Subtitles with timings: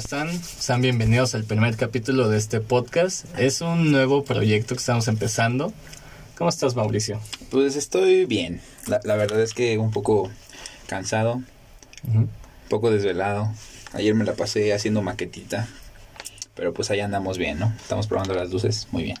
[0.00, 0.30] están?
[0.32, 3.26] Sean bienvenidos al primer capítulo de este podcast.
[3.36, 5.72] Es un nuevo proyecto que estamos empezando.
[6.36, 7.20] ¿Cómo estás, Mauricio?
[7.50, 8.60] Pues estoy bien.
[8.86, 10.30] La, la verdad es que un poco
[10.86, 11.42] cansado,
[12.04, 12.30] un
[12.68, 13.52] poco desvelado.
[13.92, 15.66] Ayer me la pasé haciendo maquetita.
[16.54, 17.74] Pero pues ahí andamos bien, ¿no?
[17.82, 19.18] Estamos probando las luces muy bien.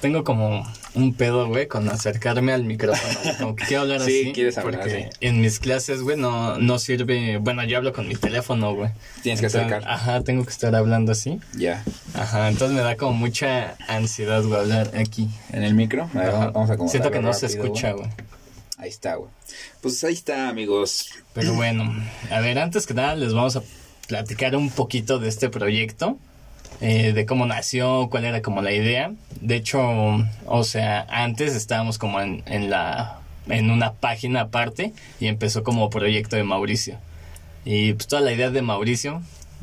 [0.00, 3.18] Tengo como un pedo, güey, con acercarme al micrófono.
[3.38, 4.32] Como que quiero hablar Sí, así.
[4.32, 5.16] quieres hablar porque así.
[5.20, 7.38] En mis clases, güey, no, no sirve.
[7.38, 8.90] Bueno, yo hablo con mi teléfono, güey.
[9.22, 9.82] Tienes que acercar.
[9.86, 11.40] Ajá, tengo que estar hablando así.
[11.56, 11.84] Ya.
[12.14, 15.28] Ajá, entonces me da como mucha ansiedad, güey, hablar aquí.
[15.52, 16.08] En el micro.
[16.14, 18.08] A ver, vamos a Siento que no se escucha, güey.
[18.78, 19.30] Ahí está, güey.
[19.80, 21.10] Pues ahí está, amigos.
[21.32, 21.92] Pero bueno,
[22.30, 23.62] a ver, antes que nada les vamos a
[24.06, 26.16] platicar un poquito de este proyecto,
[26.80, 29.12] eh, de cómo nació, cuál era como la idea.
[29.40, 29.80] De hecho,
[30.46, 35.90] o sea, antes estábamos como en, en la en una página aparte y empezó como
[35.90, 36.98] proyecto de Mauricio.
[37.64, 39.22] Y pues toda la idea de Mauricio,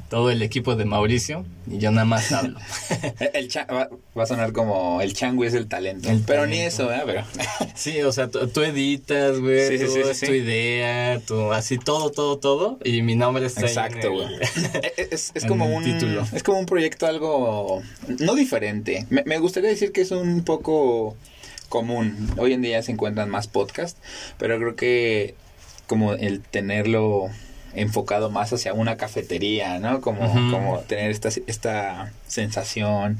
[0.10, 2.60] todo el equipo de Mauricio y yo nada más hablo.
[3.34, 6.10] El va, va a sonar como el changui es el talento.
[6.10, 7.02] El pero ni eso, ¿eh?
[7.06, 7.24] Pero
[7.76, 12.12] Sí, o sea, tú, editas, güey, Sí, sí, sí, es tu idea, tú, así todo,
[12.12, 14.28] todo, todo, y mi nombre está Exacto, güey.
[14.98, 16.24] Es, es en como un título.
[16.34, 17.82] es como un proyecto algo
[18.20, 19.06] no diferente.
[19.10, 21.16] Me, me gustaría decir que es un poco
[21.70, 22.30] común.
[22.38, 24.00] Hoy en día se encuentran más podcasts,
[24.38, 25.36] pero creo que
[25.88, 27.30] como el tenerlo
[27.76, 30.02] enfocado más hacia una cafetería, ¿no?
[30.02, 33.20] Como, como tener esta, esta sensación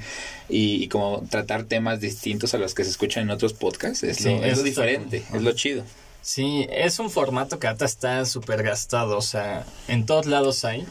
[0.50, 4.04] y, y como tratar temas distintos a los que se escuchan en otros podcasts.
[4.04, 5.84] Es, Sí, lo, es lo diferente, es lo chido.
[6.22, 10.86] Sí, es un formato que ahorita está súper gastado, o sea, en todos lados hay,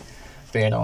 [0.52, 0.80] pero,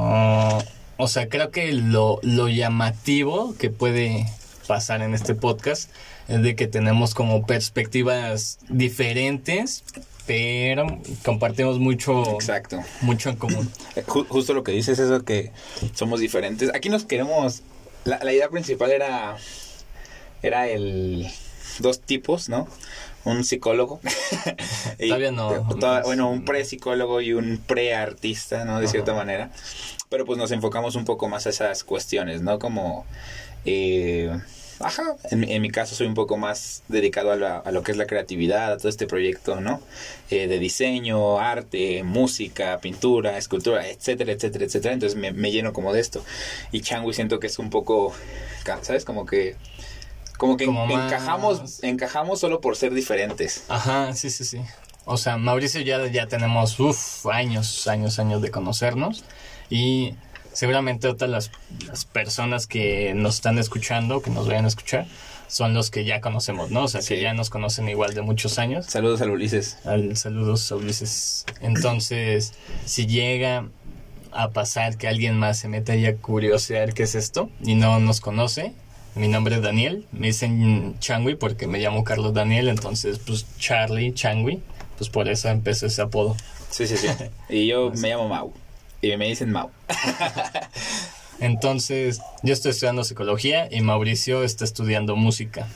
[0.97, 4.27] o sea, creo que lo, lo llamativo que puede
[4.71, 5.91] pasar en este podcast
[6.29, 9.83] es de que tenemos como perspectivas diferentes,
[10.29, 10.87] pero
[11.25, 12.79] compartimos mucho, Exacto.
[13.01, 13.69] mucho en común.
[13.97, 15.51] Eh, ju- justo lo que dices es eso que
[15.93, 16.71] somos diferentes.
[16.73, 17.63] Aquí nos queremos.
[18.05, 19.37] La, la idea principal era.
[20.41, 21.27] Era el.
[21.81, 22.69] Dos tipos, ¿no?
[23.25, 23.99] Un psicólogo.
[25.01, 25.67] y- Todavía no.
[25.81, 28.79] toda- bueno, un pre-psicólogo y un pre-artista, ¿no?
[28.79, 28.93] De Ajá.
[28.93, 29.51] cierta manera.
[30.11, 32.61] Pero pues nos enfocamos un poco más a esas cuestiones, ¿no?
[32.61, 33.05] Como.
[33.65, 34.31] eh,
[34.81, 37.83] Ajá, en, mi- en mi caso soy un poco más dedicado a, la- a lo
[37.83, 39.81] que es la creatividad, a todo este proyecto, ¿no?
[40.31, 44.95] Eh, de diseño, arte, música, pintura, escultura, etcétera, etcétera, etcétera.
[44.95, 46.25] Entonces me, me lleno como de esto.
[46.73, 48.15] Y Changui siento que es un poco,
[48.83, 49.05] ¿sabes?
[49.05, 49.57] Como que,
[50.39, 53.65] como que Como encajamos, encajamos solo por ser diferentes.
[53.69, 54.61] Ajá, sí, sí, sí.
[55.05, 59.25] O sea, Mauricio ya, ya tenemos uf, años, años, años de conocernos
[59.69, 60.15] y
[60.53, 61.51] seguramente otras las,
[61.87, 65.07] las personas que nos están escuchando, que nos vayan a escuchar,
[65.51, 66.85] son los que ya conocemos, ¿no?
[66.85, 68.87] O sea, que ya nos conocen igual de muchos años.
[68.87, 69.79] Saludos al Ulises.
[69.85, 71.45] Al, saludos a Ulises.
[71.61, 73.67] Entonces, si llega
[74.33, 77.99] a pasar que alguien más se meta ahí a curiosear qué es esto y no
[77.99, 78.73] nos conoce,
[79.17, 84.15] mi nombre es Daniel, me dicen Changui porque me llamo Carlos Daniel, entonces pues Charlie
[84.15, 84.63] Changui,
[84.99, 86.37] pues por eso empezó ese apodo.
[86.71, 87.09] Sí, sí, sí.
[87.49, 88.53] Y yo me llamo Mau.
[89.03, 89.71] Y me dicen Mau.
[91.41, 95.67] Entonces, yo estoy estudiando psicología y Mauricio está estudiando música.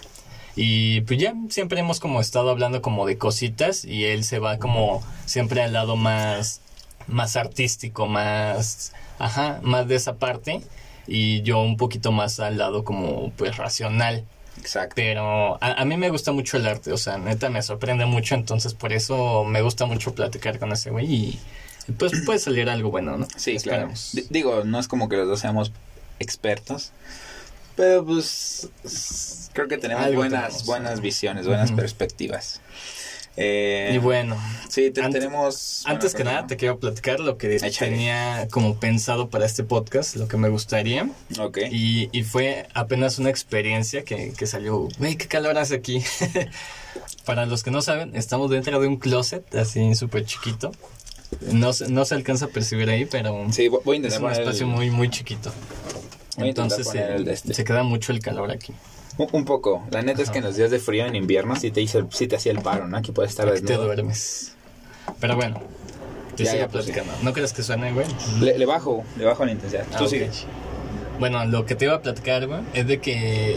[0.57, 4.59] Y pues ya siempre hemos como estado hablando como de cositas y él se va
[4.59, 6.61] como siempre al lado más
[7.07, 10.63] más artístico, más ajá, más de esa parte
[11.07, 14.25] y yo un poquito más al lado como pues racional.
[14.59, 14.95] Exacto.
[14.95, 18.37] Pero a, a mí me gusta mucho el arte, o sea, neta me sorprende mucho,
[18.37, 21.41] entonces por eso me gusta mucho platicar con ese güey y,
[21.99, 23.27] pues puede salir algo bueno, ¿no?
[23.37, 23.91] Sí, claro.
[24.13, 25.73] D- Digo, no es como que los dos seamos
[26.19, 26.93] expertos,
[27.77, 28.69] pero pues
[29.53, 30.67] creo que tenemos Algo buenas tenemos.
[30.67, 32.61] buenas visiones, buenas perspectivas.
[33.37, 34.37] Eh, Y bueno,
[34.69, 35.83] sí, te- ante- tenemos...
[35.87, 37.73] Antes que nada, te quiero platicar lo que Échale.
[37.91, 41.11] tenía como pensado para este podcast, lo que me gustaría.
[41.41, 41.59] Ok.
[41.73, 44.87] Y, y fue apenas una experiencia que, que salió.
[44.99, 46.01] Güey, qué calor hace aquí.
[47.25, 50.71] para los que no saben, estamos dentro de un closet, así súper chiquito.
[51.53, 54.31] No, se- no se alcanza a percibir ahí, pero Sí, vo- voy a es un
[54.31, 55.53] espacio el- muy, muy chiquito.
[56.37, 57.55] Voy Entonces se, el de este.
[57.55, 58.73] se queda mucho el calor aquí.
[59.19, 59.87] un, un poco.
[59.93, 60.33] La neta es Ajá.
[60.33, 62.59] que en los días de frío en invierno sí te, hizo, sí te hacía el
[62.61, 62.97] paro, ¿no?
[62.97, 63.85] Aquí puedes estar Aquí te desnudo.
[63.87, 64.53] duermes.
[65.21, 65.61] Pero bueno,
[66.37, 66.91] te Ya, sigo ya, pues, sí.
[66.93, 67.23] platicando.
[67.25, 68.07] ¿No crees que suene, güey?
[68.41, 69.85] Le, le bajo, le bajo la intensidad.
[69.93, 70.11] Ah, Tú ok.
[70.11, 70.31] sigue.
[71.21, 73.57] Bueno, lo que te iba a platicar, güey, es de que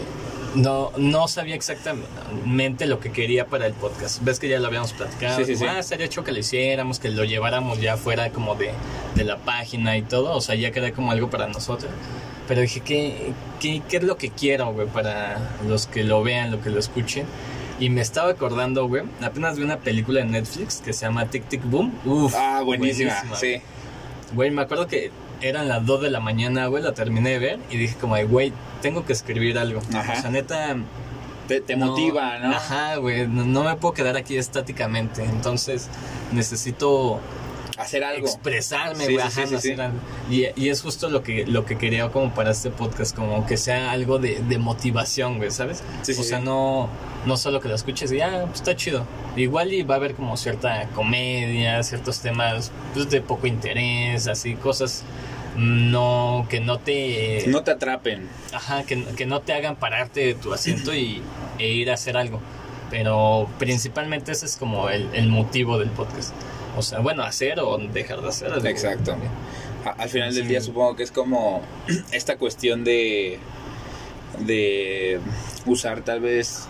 [0.58, 4.22] no, no sabía exactamente lo que quería para el podcast.
[4.22, 5.36] Ves que ya lo habíamos platicado.
[5.38, 5.64] Sí, sí, sí.
[5.66, 8.70] Ah, estaría hecho que lo hiciéramos, que lo lleváramos ya fuera como de,
[9.14, 10.34] de la página y todo.
[10.36, 11.90] O sea, ya queda como algo para nosotros.
[12.46, 16.50] Pero dije, ¿qué, qué, qué es lo que quiero, güey, para los que lo vean,
[16.50, 17.26] lo que lo escuchen?
[17.80, 21.46] Y me estaba acordando, güey, apenas vi una película en Netflix que se llama Tic
[21.48, 21.92] Tic Boom.
[22.04, 23.12] Uf, Ah, buenísima.
[23.22, 23.36] buenísima.
[23.36, 23.62] Sí.
[24.34, 27.58] Güey, me acuerdo que eran las 2 de la mañana, güey, la terminé de ver
[27.70, 28.52] y dije como, güey,
[28.82, 29.80] tengo que escribir algo.
[29.94, 30.14] Ajá.
[30.18, 30.76] O sea, neta...
[31.46, 32.50] Te, te motiva, ¿no?
[32.50, 35.24] Ajá, güey, no, no me puedo quedar aquí estáticamente.
[35.24, 35.88] Entonces
[36.30, 37.20] necesito
[37.78, 38.26] Hacer algo.
[38.26, 39.74] expresarme, güey, sí, sí, sí.
[40.30, 43.56] Y, y es justo lo que, lo que quería como para este podcast, como que
[43.56, 45.82] sea algo de, de motivación, güey, ¿sabes?
[46.02, 46.88] Sí, sí, o sea, no,
[47.24, 49.06] no solo que lo escuches y ah, pues está chido.
[49.36, 54.54] Igual y va a haber como cierta comedia, ciertos temas pues, de poco interés, así,
[54.54, 55.04] cosas
[55.56, 58.28] no que no te No te atrapen.
[58.52, 61.22] ajá, que, que no te hagan pararte de tu asiento y,
[61.58, 62.40] e ir a hacer algo.
[62.90, 66.32] Pero principalmente ese es como el, el motivo del podcast.
[66.78, 68.52] O sea, bueno, hacer o dejar de hacer.
[68.52, 68.66] algo.
[68.66, 69.16] Exacto.
[69.84, 71.62] A- al final del día supongo que es como
[72.12, 73.38] esta cuestión de
[74.40, 75.18] de
[75.66, 76.66] usar tal vez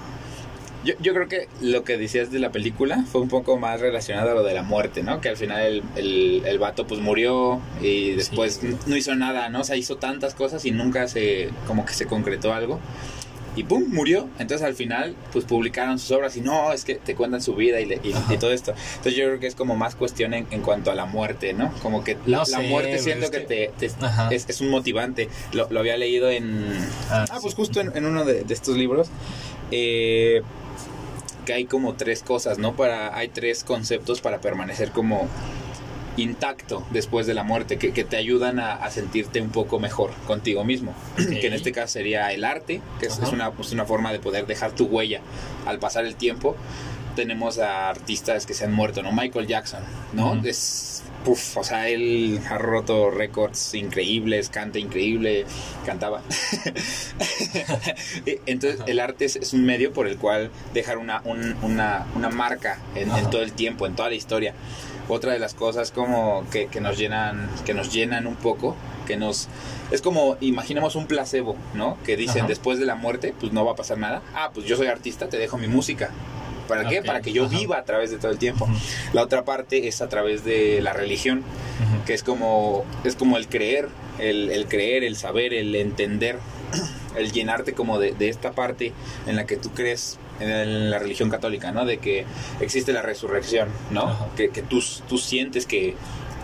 [0.85, 4.31] yo, yo creo que lo que decías de la película fue un poco más relacionado
[4.31, 5.21] a lo de la muerte, ¿no?
[5.21, 8.77] Que al final el, el, el vato pues murió y después Sí.
[8.87, 9.61] no hizo nada, ¿no?
[9.63, 12.79] O sea, hizo tantas cosas y nunca se, como que se concretó algo.
[13.57, 14.29] Y pum, murió.
[14.39, 17.81] Entonces al final pues publicaron sus obras y no, es que te cuentan su vida
[17.81, 18.73] y, le- y- todo esto.
[18.97, 21.73] Entonces yo creo que es como más cuestión en, en cuanto a la muerte, ¿no?
[21.83, 23.87] Como que la, No la sé, muerte siento que, que- te,
[24.35, 25.29] es, es un motivante.
[25.53, 26.67] Lo, lo había leído en...
[27.11, 27.57] Ah, Ah, pues sí.
[27.57, 29.09] justo en, en uno de, de estos libros.
[29.73, 30.43] eh,
[31.45, 32.77] que hay como tres cosas, ¿no?
[32.77, 35.27] Para, hay tres conceptos para permanecer como
[36.19, 40.11] intacto después de la muerte, que, que te ayudan a, a sentirte un poco mejor
[40.27, 40.95] contigo mismo.
[41.15, 41.29] Ok.
[41.41, 43.27] Que en este caso sería el arte, que es, Ajá.
[43.27, 45.21] es una, pues, una forma de poder dejar tu huella
[45.67, 46.57] al pasar el tiempo.
[47.17, 49.11] Tenemos a artistas que se han muerto, ¿no?
[49.13, 49.83] Michael Jackson,
[50.13, 50.33] ¿no?
[50.35, 50.47] Ujú.
[50.47, 55.45] Es, puf, o sea, él ha roto récords increíbles, canta increíble,
[55.85, 56.23] cantaba.
[58.47, 58.91] Entonces, Ajá.
[58.91, 62.79] el arte es, es un medio por el cual dejar una, un- una, una marca
[62.95, 63.31] en, en Ajá.
[63.31, 64.55] todo el tiempo, en toda la historia.
[65.09, 68.77] Otra de las cosas como que, que nos llenan, que nos llenan un poco,
[69.07, 69.49] que nos
[69.91, 71.97] es como imaginemos un placebo, ¿no?
[72.05, 72.49] Que dicen Ajá.
[72.49, 74.23] después de la muerte, pues no va a pasar nada.
[74.35, 76.11] Ah, pues yo soy artista, te dejo mi música.
[76.69, 77.03] ¿Para qué?
[77.03, 77.57] Para que yo ajá.
[77.59, 78.69] viva a través de todo el tiempo.
[79.15, 81.43] La otra parte es a través de la religión,
[82.05, 83.89] que es como es como el creer,
[84.19, 86.39] el, el creer, el saber, el entender,
[87.17, 88.93] el llenarte como de, de esta parte
[89.27, 91.85] en la que tú crees en la religión católica, ¿no?
[91.85, 92.25] De que
[92.61, 94.17] existe la resurrección, ¿no?
[94.37, 95.95] Que, que tú, tú sientes que,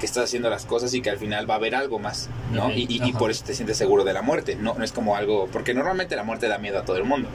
[0.01, 2.71] que estás haciendo las cosas y que al final va a haber algo más, ¿no?
[2.73, 4.75] Y, y- por eso te sientes seguro de la muerte, ¿no?
[4.75, 5.49] No es como algo...
[5.53, 7.29] Porque normalmente la muerte da miedo a todo el mundo.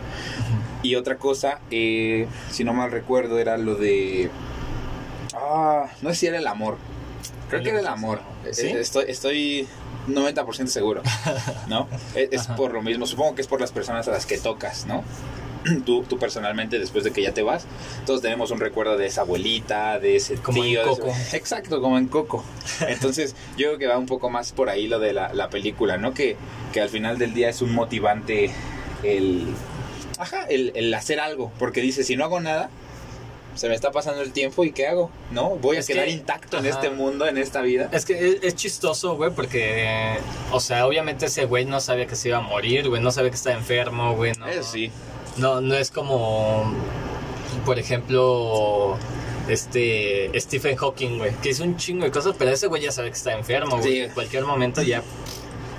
[0.83, 4.29] Y otra cosa, eh, si no mal recuerdo, era lo de...
[5.33, 6.77] Ah, no sé si era el amor.
[7.49, 8.19] Creo que era el amor.
[8.51, 8.67] ¿Sí?
[8.67, 9.67] Eh, Estoy, estoy
[10.07, 11.01] 90% seguro,
[11.67, 11.87] ¿no?
[12.15, 13.05] Es, por lo mismo.
[13.05, 15.03] Supongo que es por las personas a las que tocas, ¿no?
[15.85, 17.65] Tú, tú personalmente, después de que ya te vas,
[18.05, 20.81] todos tenemos un recuerdo de esa abuelita, de ese Como en tío.
[20.81, 21.13] ese- Coco.
[21.33, 22.43] Exacto, como en Coco.
[22.87, 25.97] Entonces, yo creo que va un poco más por ahí lo de la, la película,
[25.97, 26.13] ¿no?
[26.13, 26.37] Que,
[26.71, 28.51] que al final del día es un motivante
[29.03, 29.47] el...
[30.17, 31.51] Ajá, el, el hacer algo.
[31.59, 32.69] Porque dice, si no hago nada,
[33.55, 35.09] se me está pasando el tiempo y ¿qué hago?
[35.31, 35.51] ¿No?
[35.57, 37.89] Voy a Es quedar que- intacto en este mundo, en esta vida.
[37.91, 40.17] Es que es, es chistoso, güey, porque,
[40.51, 43.29] o sea, obviamente ese güey no sabía que se iba a morir, güey, no sabía
[43.29, 44.47] que estaba enfermo, güey, no.
[44.47, 44.91] Eso sí.
[45.39, 46.73] No, no es como,
[47.65, 48.97] por ejemplo,
[49.47, 53.09] este Stephen Hawking, güey, que hizo un chingo de cosas, pero ese güey ya sabe
[53.09, 53.83] que está enfermo, güey.
[53.83, 53.99] Sí.
[53.99, 55.01] En cualquier momento ya.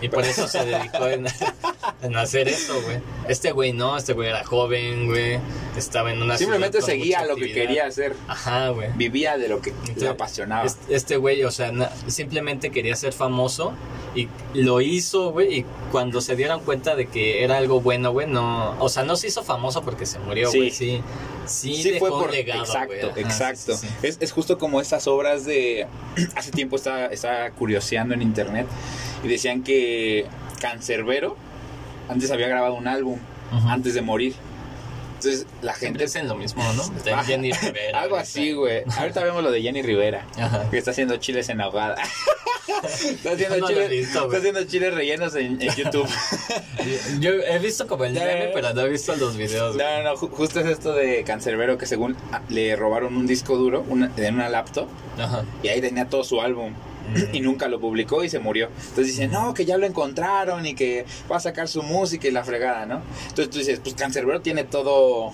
[0.01, 1.27] Y por eso se dedicó en,
[2.03, 2.99] en hacer eso, güey.
[3.29, 5.39] Este güey no, este güey era joven, güey.
[5.77, 8.15] Estaba en una Simplemente seguía lo que quería hacer.
[8.29, 8.89] Ajá, güey.
[8.97, 10.65] Vivía de lo que Entonces, le apasionaba.
[10.67, 13.73] Est- Este güey, o sea, na- simplemente quería ser famoso
[14.15, 18.27] y lo hizo, güey, y cuando se dieron cuenta de que era algo bueno, güey,
[18.27, 21.01] no, o sea, no se hizo famoso porque se murió, güey, sí,
[21.47, 23.77] sí, Sí, dejó fue por un legado, exacto, ajá, exacto.
[23.77, 24.07] sí, sí, sí.
[24.09, 25.87] Es, es justo como estas obras de
[26.35, 28.67] hace tiempo estaba, estaba curioseando en internet
[29.25, 30.27] y decían que
[30.61, 31.37] Cancerbero
[32.09, 33.19] antes había grabado un álbum
[33.69, 34.35] antes de morir.
[35.17, 36.89] Entonces la gente es lo mismo, ¿no?
[37.05, 38.01] De Jenny Rivera.
[38.01, 38.83] algo así, güey.
[38.99, 40.25] Ahorita vemos lo de Jenny Rivera.
[40.39, 40.71] Ajá.
[40.71, 41.97] Que está haciendo chiles en ahogada.
[43.05, 46.09] está, haciendo No chiles, visto, está haciendo chiles rellenos en, en YouTube.
[47.21, 49.77] Yo he visto como el meme, pero no he visto los videos.
[49.77, 53.27] No, no, no, ju- justo es esto de Cancerbero que según ah, le robaron un
[53.27, 55.45] disco duro una, en una laptop Ajá.
[55.63, 56.73] y ahí tenía todo su álbum.
[57.33, 58.69] Y nunca lo publicó y se murió.
[58.69, 62.31] Entonces dicen, no, que ya lo encontraron y que va a sacar su música y
[62.31, 63.03] la fregada, ¿no?
[63.29, 65.33] Entonces tú dices, pues Cancerbero tiene todo,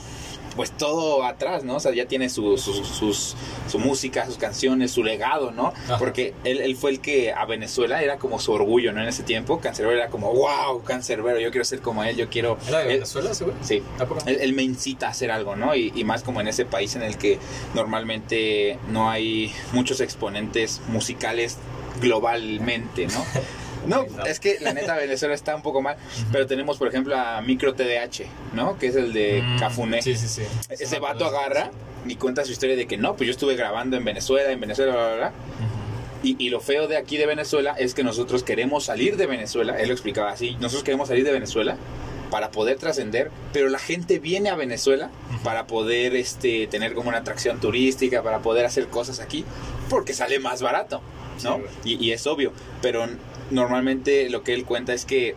[0.56, 1.76] pues todo atrás, ¿no?
[1.76, 3.36] O sea, ya tiene su, su, sus-
[3.70, 5.68] su música, sus canciones, su legado, ¿no?
[5.84, 5.98] Ajá.
[5.98, 9.02] Porque él, él fue el que a Venezuela era como su orgullo, ¿no?
[9.02, 12.56] En ese tiempo, Cancerbero era como, wow, Cancerbero, yo quiero ser como él, yo quiero...
[12.68, 13.52] ¿Era de él- Venezuela güey?
[13.62, 13.82] Sí,
[14.26, 15.75] él, él me incita a hacer algo, ¿no?
[15.76, 17.38] Y, y más como en ese país en el que
[17.75, 21.58] normalmente no hay muchos exponentes musicales
[22.00, 23.25] globalmente, ¿no?
[23.87, 25.97] No, es que la neta Venezuela está un poco mal,
[26.33, 28.25] pero tenemos por ejemplo a Micro TDH,
[28.55, 28.78] ¿no?
[28.78, 30.02] Que es el de Mm, Cafuné.
[30.02, 30.43] Sí, sí, sí.
[30.69, 31.71] Ese vato agarra
[32.07, 34.93] y cuenta su historia de que no, pues yo estuve grabando en Venezuela, en Venezuela,
[34.93, 35.33] bla, bla, bla.
[36.23, 39.78] Y, y lo feo de aquí de Venezuela es que nosotros queremos salir de Venezuela,
[39.78, 41.76] él lo explicaba así, nosotros queremos salir de Venezuela
[42.31, 45.11] para poder trascender, pero la gente viene a Venezuela
[45.45, 49.45] para poder este, tener como una atracción turística, para poder hacer cosas aquí,
[49.88, 51.00] porque sale más barato,
[51.45, 51.61] ¿no?
[51.85, 52.52] Sí, y, y es obvio,
[52.83, 53.07] pero
[53.50, 55.34] normalmente lo que él cuenta es que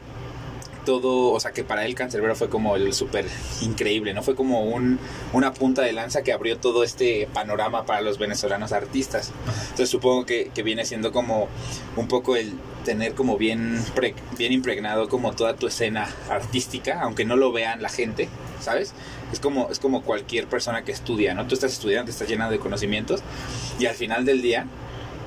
[0.86, 3.26] todo, o sea, que para él Cancerbero fue como el súper
[3.62, 4.24] increíble, ¿no?
[4.24, 4.98] Fue como un,
[5.34, 9.32] una punta de lanza que abrió todo este panorama para los venezolanos artistas.
[9.64, 11.48] Entonces supongo que, que viene siendo como
[11.96, 12.54] un poco el
[12.86, 17.84] tener como bien, pre- bien impregnado como toda tu escena artística, aunque no lo vean
[17.84, 18.94] la gente, ¿sabes?
[19.32, 21.46] Es como, es como cualquier persona que estudia, ¿no?
[21.46, 23.22] Tú estás estudiando, estás llenado de conocimientos
[23.80, 24.66] y al final del día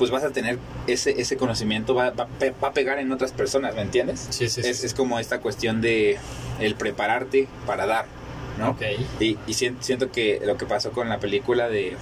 [0.02, 3.12] pues vas a tener ese, ese conocimiento, va, va, a pe- va a pegar en
[3.12, 4.26] otras personas, ¿me entiendes?
[4.30, 4.68] Sí, sí, sí.
[4.68, 6.18] es, es como esta cuestión de
[6.58, 8.06] el prepararte para dar,
[8.58, 8.70] ¿no?
[8.70, 8.82] Ok.
[9.20, 11.96] Y, y sien- siento que lo que pasó con la película de,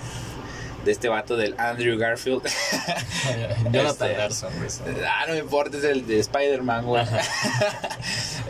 [0.86, 2.40] de este vato del Andrew Garfield,
[3.70, 4.52] Jonathan Este- Larson,
[5.06, 7.04] ah, no me importa, es el de Spider-Man, güey.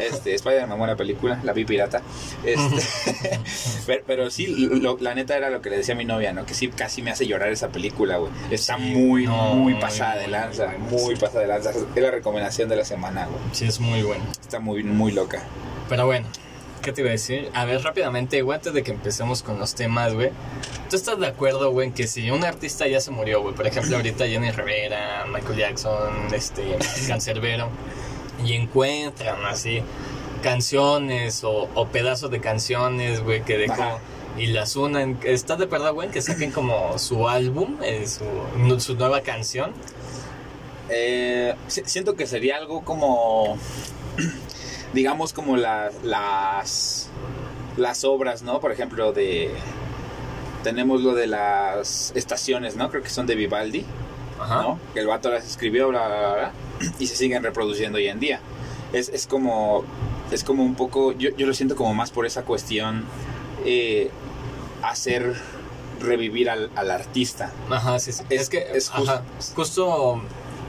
[0.00, 2.02] Este, Spider-Man, buena película, la vi pirata.
[2.44, 3.38] Este,
[3.86, 6.46] pero, pero sí, lo- la neta era lo que le decía a mi novia, ¿no?
[6.46, 8.32] Que sí, casi me hace llorar esa película, güey.
[8.50, 11.20] Está muy, no, muy muy pasada de buena, lanza, muy buena, muy sí.
[11.20, 11.70] pasada de lanza.
[11.70, 13.38] Es la recomendación de la semana, güey.
[13.52, 14.24] Sí, es muy bueno.
[14.40, 15.42] Está muy, muy loca.
[15.88, 16.26] Pero bueno,
[16.82, 17.50] ¿qué te iba a decir?
[17.54, 20.30] A ver, rápidamente, güey, antes de que empecemos con los temas, güey.
[20.88, 23.54] ¿Tú estás de acuerdo, güey, en que si un artista ya se murió, güey?
[23.54, 26.76] Por ejemplo, ahorita Jenny Rivera, Michael Jackson, este,
[27.08, 27.68] Cancerbero,
[28.44, 29.82] y encuentran así
[30.42, 33.74] canciones o, o pedazos de canciones, güey, que dejó.
[33.74, 33.98] Ajá.
[34.38, 35.18] Y las unan.
[35.24, 38.24] ¿Estás de acuerdo, güey, que saquen como su álbum, eh, su,
[38.58, 39.72] nu- su nueva canción?
[40.88, 43.58] Eh, si- siento que sería algo como,
[44.92, 47.08] digamos, como la- las,
[47.76, 48.60] las obras, ¿no?
[48.60, 49.50] Por ejemplo, de...
[50.62, 52.90] Tenemos lo de las estaciones, ¿no?
[52.90, 53.84] Creo que son de Vivaldi,
[54.38, 54.62] Ajá.
[54.62, 54.78] ¿no?
[54.92, 56.52] Que el vato las escribió, bla, bla, bla, bla,
[56.98, 58.40] y se siguen reproduciendo hoy en día.
[58.92, 59.84] Es, es como,
[60.32, 63.04] es como un poco, yo, yo lo siento como más por esa cuestión,
[63.64, 64.10] eh,
[64.82, 65.34] hacer
[66.00, 67.52] revivir al, al artista.
[67.70, 68.22] Ajá, sí, sí.
[68.30, 69.22] Es- Es, que, es ajá,
[69.54, 70.22] justo,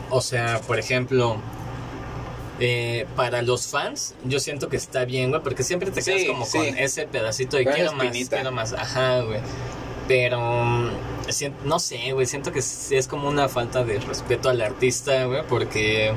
[0.10, 1.38] o sea, por ejemplo,
[2.60, 6.28] eh, para los fans, yo siento que está bien, güey, porque siempre te quedas Sí,
[6.28, 6.58] como sí.
[6.58, 9.40] con ese pedacito de quiero más, quiero más, ajá, güey.
[10.12, 10.90] Pero, mm,
[11.64, 16.12] no sé, güey, siento que es como una falta de respeto al artista, güey, porque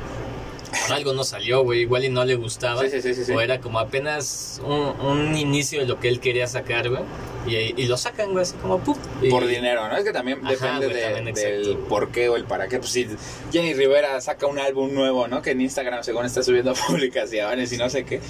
[0.82, 2.82] por algo no salió, güey, igual y no le gustaba.
[2.82, 3.30] Sí, sí, sí, sí, sí.
[3.30, 7.04] O era como apenas un, un inicio de lo que él quería sacar, güey.
[7.46, 8.96] Y, y lo sacan, güey, así como, ¡pum!
[9.20, 9.96] y- Por dinero, ¿no?
[9.96, 12.78] Es que también Ajá, depende güey, de- también, del por qué o el para qué.
[12.78, 13.06] Pues si
[13.52, 15.42] Jenny Rivera saca un álbum nuevo, ¿no?
[15.42, 18.20] Que en Instagram según está subiendo publicaciones y no sé qué.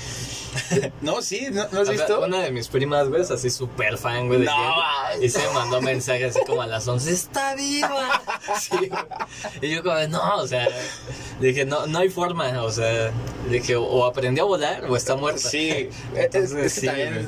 [1.01, 2.21] No, sí, ¿no, ¿no has visto?
[2.25, 4.53] Una de mis primas, güey, así súper fan, güey, de No,
[5.13, 8.23] Jenny, Y se me mandó mensaje así como a las 11, ¡está viva!
[8.61, 8.89] Sí.
[9.63, 10.69] Y yo como, no, o sea,
[11.41, 13.11] dije, no, no hay forma, o sea,
[13.51, 15.49] dije, o, aprendió a volar o está muerta.
[15.49, 17.15] Sí, es, Entonces, es sí, también...
[17.15, 17.27] Güey,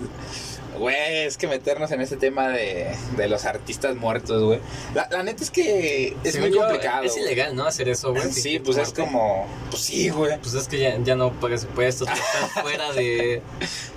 [0.88, 4.61] es que meternos en ese tema de, de los artistas muertos, güey.
[4.95, 7.04] La, la neta es que es Según muy yo, complicado.
[7.04, 7.25] Es güey.
[7.25, 7.64] ilegal, ¿no?
[7.66, 8.30] Hacer eso, güey.
[8.33, 9.02] Sí, sin pues es muerte.
[9.02, 9.47] como...
[9.71, 10.38] Pues sí, güey.
[10.40, 13.42] Pues es que ya, ya no pagas impuestos, pues estás fuera de...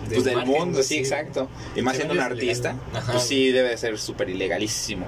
[0.08, 1.48] Pues del margen, mundo, güey, sí, exacto.
[1.76, 2.70] Y más siendo un es artista.
[2.94, 3.28] Ajá, pues güey.
[3.28, 5.06] sí debe de ser súper ilegalísimo.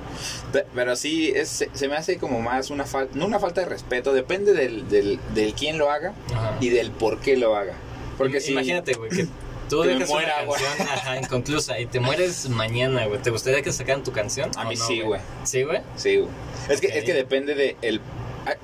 [0.52, 3.62] Pe- Pero sí, es, se se me hace como más una falta, no una falta
[3.62, 6.58] de respeto, depende del, del, del quién lo haga Ajá.
[6.60, 7.74] y del por qué lo haga.
[8.18, 9.28] Porque Im- sí, Imagínate, güey, que
[9.72, 13.22] tú Que me dejas muera, una canción ajá, inconclusa y te mueres mañana, güey.
[13.22, 14.52] ¿Te gustaría que sacaran tu canción?
[14.58, 15.22] A mí no, sí, güey.
[15.44, 15.82] ¿Sí, güey?
[15.96, 16.30] Sí, güey.
[16.70, 18.02] Es que, es que depende de el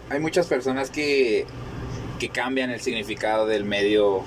[0.10, 1.46] hay, muchas personas que,
[2.20, 4.24] que cambian el significado del medio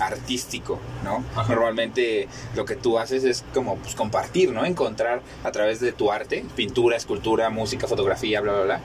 [0.00, 1.22] artístico, ¿no?
[1.36, 1.54] Ajá.
[1.54, 2.26] Normalmente
[2.56, 4.64] lo que tú haces es como pues, compartir, ¿no?
[4.64, 8.80] Encontrar a través de tu arte, pintura, escultura, música, fotografía, bla, bla, bla,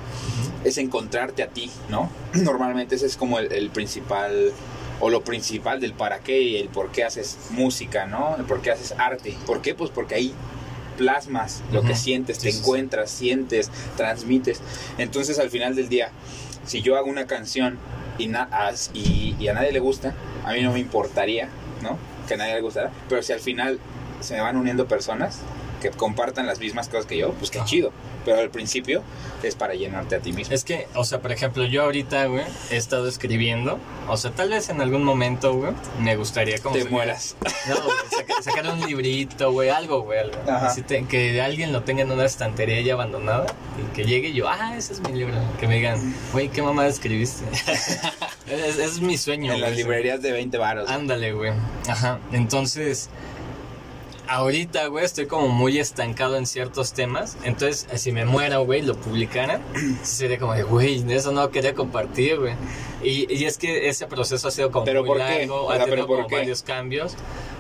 [0.64, 2.12] es encontrarte a ti, ¿no?
[2.34, 4.54] Normalmente ese es como el, el principal
[5.02, 8.36] o lo principal del para qué y el por qué haces música, ¿no?
[8.38, 9.38] El por qué haces arte.
[9.46, 9.74] ¿Por qué?
[9.76, 10.34] Pues porque ahí
[10.98, 14.62] plasmas lo que sientes, Sí, te sí, encuentras, sientes, transmites.
[14.98, 16.10] Entonces al final del día,
[16.66, 17.78] si yo hago una canción
[18.18, 18.50] y, na-
[18.94, 20.14] y, y a nadie le gusta,
[20.46, 21.48] a mí no me importaría,
[21.82, 21.98] ¿no?
[22.28, 22.92] Que a nadie le gustara.
[23.08, 23.80] Pero si al final
[24.20, 25.40] se me van uniendo personas
[25.82, 27.68] que compartan las mismas cosas que yo, pues qué Ajá.
[27.68, 27.92] chido.
[28.26, 29.02] Pero al principio
[29.44, 30.54] es para llenarte a ti mismo.
[30.54, 33.80] Es que, o sea, por ejemplo, yo ahorita, güey, he estado escribiendo.
[34.10, 35.72] O sea, tal vez en algún momento, güey,
[36.02, 36.76] me gustaría como...
[36.76, 37.36] Te mueras.
[37.70, 40.38] No, güey, saca- sacar un librito, güey, algo, güey, algo.
[40.52, 43.46] Así te- que alguien lo tenga en una estantería ya abandonada
[43.80, 45.36] y que llegue y yo, ah, ese es mi libro.
[45.60, 47.44] Que me digan, güey, ¿qué mamá escribiste?
[48.50, 49.54] Es, es mi sueño.
[49.54, 49.84] En las güey.
[49.84, 50.90] librerías de 20 varos.
[50.90, 51.52] Ándale, güey.
[51.88, 52.18] Ajá.
[52.32, 53.10] Entonces,
[54.30, 57.36] ahorita, güey, estoy como muy estancado en ciertos temas.
[57.44, 59.62] Entonces, si me muero, güey, lo publicaran,
[60.04, 62.54] sería como de, güey, eso no quería compartir, güey.
[63.04, 65.90] Y, y es que ese proceso ha sido como ¿Pero muy por largo, ha tenido
[65.90, 66.36] ¿pero por como qué?
[66.38, 67.16] varios cambios.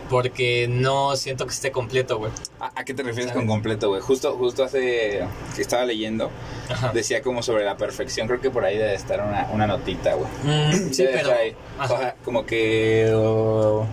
[0.09, 2.31] Porque no siento que esté completo, güey.
[2.59, 4.01] ¿A, a qué te refieres con completo, güey?
[4.01, 5.23] Justo, justo hace
[5.55, 6.31] que estaba leyendo,
[6.67, 6.91] Ajá.
[6.93, 8.25] decía como sobre la perfección.
[8.27, 10.27] Creo que por ahí debe estar una, una notita, güey.
[10.43, 11.31] Mm, sí, pero.
[11.31, 11.55] ahí.
[11.79, 13.11] O sea, como que...
[13.13, 13.85] oh,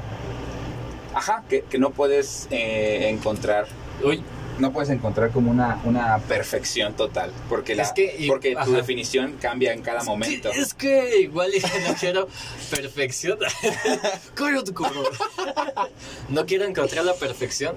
[1.16, 3.66] ajá, que, que no puedes eh, encontrar...
[4.04, 4.23] Uy,
[4.58, 8.73] No puedes encontrar como una, una perfección total, porque, la, Es que- y- porque tu
[8.73, 10.50] definición cambia en cada momento.
[10.50, 12.28] Es que igual y no quiero
[12.70, 13.38] perfección.
[16.28, 17.75] No quiero encontrar la perfección,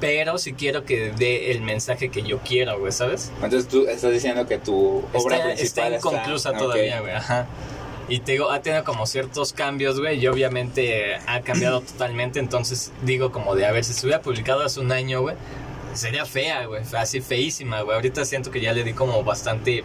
[0.00, 3.30] pero sí quiero que dé el mensaje que yo quiero, güey, ¿sabes?
[3.42, 7.46] Entonces tú estás diciendo que tu obra Está, inconclusa todavía, güey, ajá.
[8.08, 12.90] Y te digo, ha tenido como ciertos cambios, güey, y obviamente ha cambiado totalmente, entonces
[13.02, 15.36] digo como de, a ver, si se hubiera publicado hace un año, güey,
[15.92, 17.96] sería fea, güey, así feísima, güey.
[17.96, 19.84] Ahorita siento que ya le di como bastante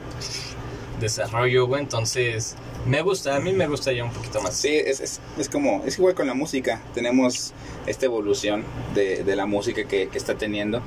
[1.02, 4.56] desarrollo, güey, entonces me gusta, a mí me gusta ya un poquito más.
[4.56, 6.82] Sí, es, es, es como, es igual con la música.
[6.94, 7.54] Tenemos
[7.88, 8.64] esta evolución
[8.94, 10.82] de, de la música que, que está teniendo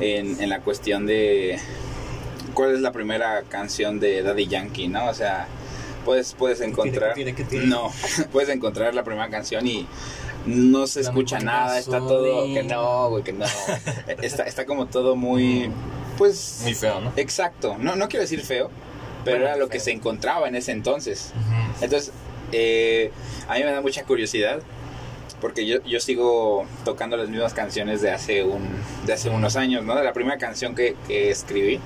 [0.00, 1.58] en, en la cuestión de
[2.54, 5.06] cuál es la primera canción de Daddy Yankee, ¿no?
[5.08, 5.48] O sea,
[6.04, 7.14] puedes, puedes encontrar...
[7.64, 7.92] No,
[8.32, 9.86] puedes encontrar la primera canción y
[10.46, 12.44] no se escucha nada, está todo...
[12.44, 13.44] Que no, güey, que no.
[14.22, 15.70] Está, está como todo muy...
[16.18, 16.60] Pues...
[16.62, 17.12] Muy feo, ¿no?
[17.16, 18.70] Exacto, no, no quiero decir feo,
[19.24, 21.32] pero Bueno, era lo que se encontraba en ese entonces.
[21.80, 22.12] Entonces,
[22.52, 23.10] eh,
[23.48, 24.60] a mí me da mucha curiosidad
[25.40, 28.62] porque yo, yo sigo tocando las mismas canciones de hace, un,
[29.06, 29.96] de hace unos años, ¿no?
[29.96, 31.80] De la primera canción que, que escribí,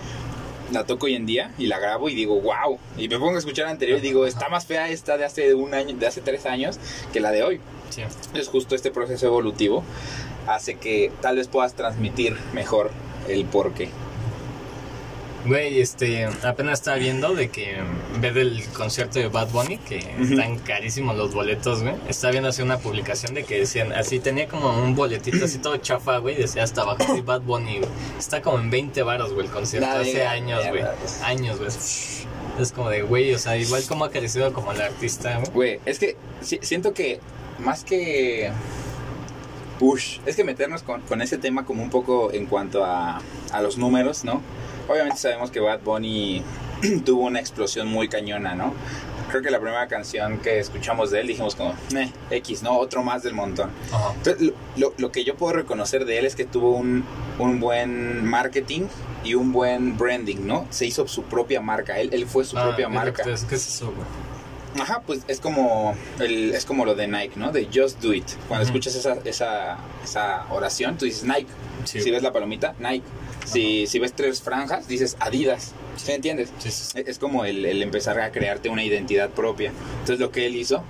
[0.73, 2.79] la toco hoy en día y la grabo y digo, wow.
[2.97, 5.55] Y me pongo a escuchar la anterior y digo, está más fea esta de hace
[5.55, 6.79] un año, de hace tres años
[7.13, 7.61] que la de hoy.
[7.91, 8.03] Sí.
[8.35, 9.85] Es justo este proceso evolutivo
[10.47, 12.91] hace que tal vez puedas transmitir mejor
[13.29, 13.91] el porqué.
[15.47, 19.99] Güey, este, apenas estaba viendo de que en vez del concierto de Bad Bunny, que
[20.21, 24.49] están carísimos los boletos, güey, estaba viendo así una publicación de que decían, así tenía
[24.49, 27.91] como un boletito así todo chafa, güey, decía hasta abajo así Bad Bunny, güey.
[28.19, 31.21] Está como en 20 varos, güey, el concierto, hace años, güey, mierdas.
[31.23, 31.69] años, güey.
[32.61, 35.51] Es como de, güey, o sea, igual como ha crecido como el artista, güey.
[35.53, 37.21] Güey, es que si- siento que
[37.59, 38.51] más que...
[39.81, 43.21] Ush, es que meternos con, con ese tema como un poco en cuanto a,
[43.53, 44.41] a los números, ¿no?
[44.89, 46.43] Obviamente sabemos que Bad Bunny
[47.05, 48.75] tuvo una explosión muy cañona, ¿no?
[49.31, 52.77] Creo que la primera canción que escuchamos de él dijimos como, eh, X, ¿no?
[52.79, 53.71] Otro más del montón.
[53.93, 54.13] Ajá.
[54.17, 57.05] Entonces, lo, lo- que yo puedo reconocer de él es que tuvo un,
[57.39, 58.83] un buen marketing
[59.25, 60.67] y un buen branding, ¿no?
[60.71, 63.25] Se hizo su propia marca, él, él fue su Ah, propia marca.
[63.25, 64.07] ¿Qué es eso, güey?
[64.79, 67.53] Ajá, pues es como el, es como lo de Nike, ¿no?
[67.53, 68.25] De just do it.
[68.49, 68.73] Cuando Ujú.
[68.73, 71.47] escuchas esa, esa, esa oración, tú dices Nike.
[71.85, 73.05] Sí, si ves la palomita, Nike.
[73.45, 75.73] Si, si ves tres franjas, dices Adidas.
[75.97, 76.51] ¿Sí me entiendes?
[76.59, 77.05] Sí, sí, sí.
[77.07, 79.73] Es como el, el empezar a crearte una identidad propia.
[80.01, 80.83] Entonces lo que él hizo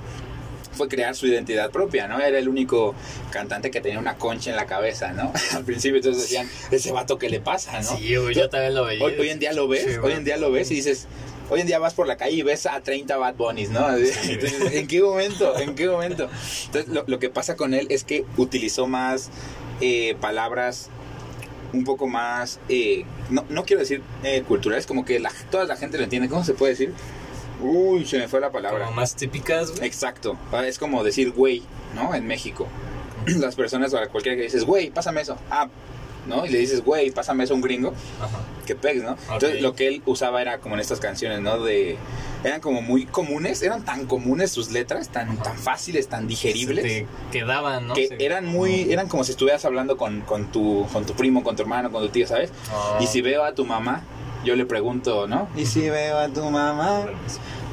[0.74, 2.20] fue crear su identidad propia, ¿no?
[2.20, 2.94] Era el único
[3.30, 5.32] cantante que tenía una concha en la cabeza, ¿no?
[5.52, 7.96] Al principio entonces decían, ese vato, ¿qué le pasa, no?
[7.96, 9.04] Sí, güey, yo también lo veía.
[9.04, 11.06] Hoy, hoy en día lo ves, Sí, hoy en día lo ves y dices,
[11.50, 13.88] hoy en día vas por la calle y ves a 30 Bad Bunnies, ¿no?
[13.96, 15.58] Entonces, ¿en qué momento?
[15.58, 16.28] ¿En qué momento?
[16.66, 19.30] Entonces, lo, lo que pasa con él es que utilizó más
[19.80, 20.88] eh, palabras
[21.72, 25.76] un poco más, eh, no, no quiero decir eh, culturales, como que la, toda la
[25.76, 26.28] gente lo entiende.
[26.28, 26.92] ¿Cómo se puede decir?
[27.60, 28.84] Uy, se me fue la palabra.
[28.84, 29.84] Como más típicas, güey.
[29.86, 30.38] Exacto.
[30.52, 31.62] Ah, Es como decir güey,
[31.94, 32.14] ¿no?
[32.14, 32.68] En México.
[33.26, 35.36] Las personas o a cualquiera que dices, güey, pásame eso.
[35.50, 35.68] Ah,
[36.26, 36.46] ¿no?
[36.46, 38.38] Y le dices, güey, pásame eso a un gringo Ajá.
[38.66, 39.16] que pegues, ¿no?
[39.32, 41.58] Entonces lo que él usaba era como en estas canciones, ¿no?
[41.62, 41.96] De
[42.44, 46.84] eran como muy comunes, eran tan comunes sus letras, tan tan fáciles, tan digeribles.
[46.84, 47.06] Se te
[47.38, 47.94] quedaban, ¿no?
[47.94, 51.56] Que eran muy, eran como si estuvieras hablando con, con tu, con tu primo, con
[51.56, 52.50] tu hermano, con tu tío, ¿sabes?
[52.70, 52.98] Ah.
[53.00, 54.02] Y si veo a tu mamá,
[54.44, 55.48] yo le pregunto, ¿no?
[55.56, 57.06] Y si veo a tu mamá,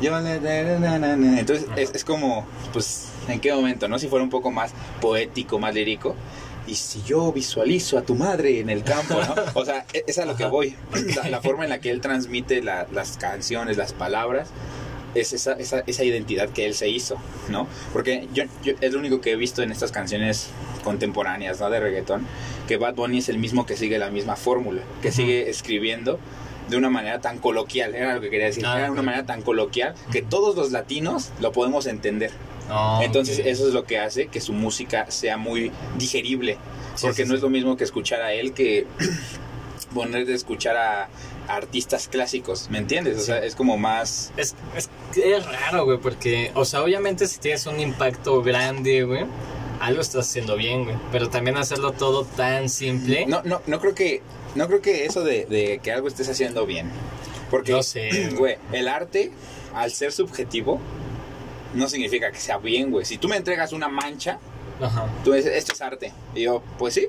[0.01, 1.39] yo le...
[1.39, 3.99] Entonces es, es como, pues, ¿en qué momento, no?
[3.99, 6.15] Si fuera un poco más poético, más lírico.
[6.67, 9.35] Y si yo visualizo a tu madre en el campo, ¿no?
[9.55, 10.75] O sea, e- es a lo que voy.
[11.15, 14.49] La, la forma en la que él transmite la- las canciones, las palabras,
[15.15, 17.17] es esa, esa, esa identidad que él se hizo,
[17.49, 17.67] ¿no?
[17.91, 20.47] Porque yo, yo- es lo único que he visto en estas canciones
[20.85, 21.69] contemporáneas, ¿no?
[21.69, 22.25] De reggaetón,
[22.67, 25.17] que Bad Bunny es el mismo que sigue la misma fórmula, que Ujú.
[25.17, 26.19] sigue escribiendo
[26.69, 29.25] de una manera tan coloquial, era lo que quería decir, Ah, era de una manera
[29.25, 32.31] tan coloquial que todos los latinos lo podemos entender.
[32.71, 33.45] Ah, Entonces ok.
[33.47, 36.57] eso es lo que hace que su música sea muy digerible,
[36.95, 37.35] Sí, porque sí, no sí.
[37.35, 38.87] es lo mismo que escuchar a él que
[39.93, 41.09] poner de escuchar a,
[41.47, 43.17] artistas clásicos, ¿me entiendes?
[43.17, 44.31] O sea, es como más...
[44.37, 49.25] Es, es, es raro, güey, porque, o sea, obviamente si tienes un impacto grande, güey,
[49.81, 50.95] algo estás haciendo bien, güey.
[51.11, 53.25] Pero también hacerlo todo tan simple.
[53.25, 54.21] No, no, no creo que,
[54.55, 56.89] no creo que eso de, de que algo estés haciendo bien.
[57.49, 59.31] Porque, No sé, güey, el arte,
[59.73, 60.79] al ser subjetivo,
[61.73, 63.05] no significa que sea bien, güey.
[63.05, 64.39] Si tú me entregas una mancha,
[64.81, 65.07] Ajá.
[65.23, 66.11] tú dices, esto es arte.
[66.35, 67.07] Y yo, pues sí.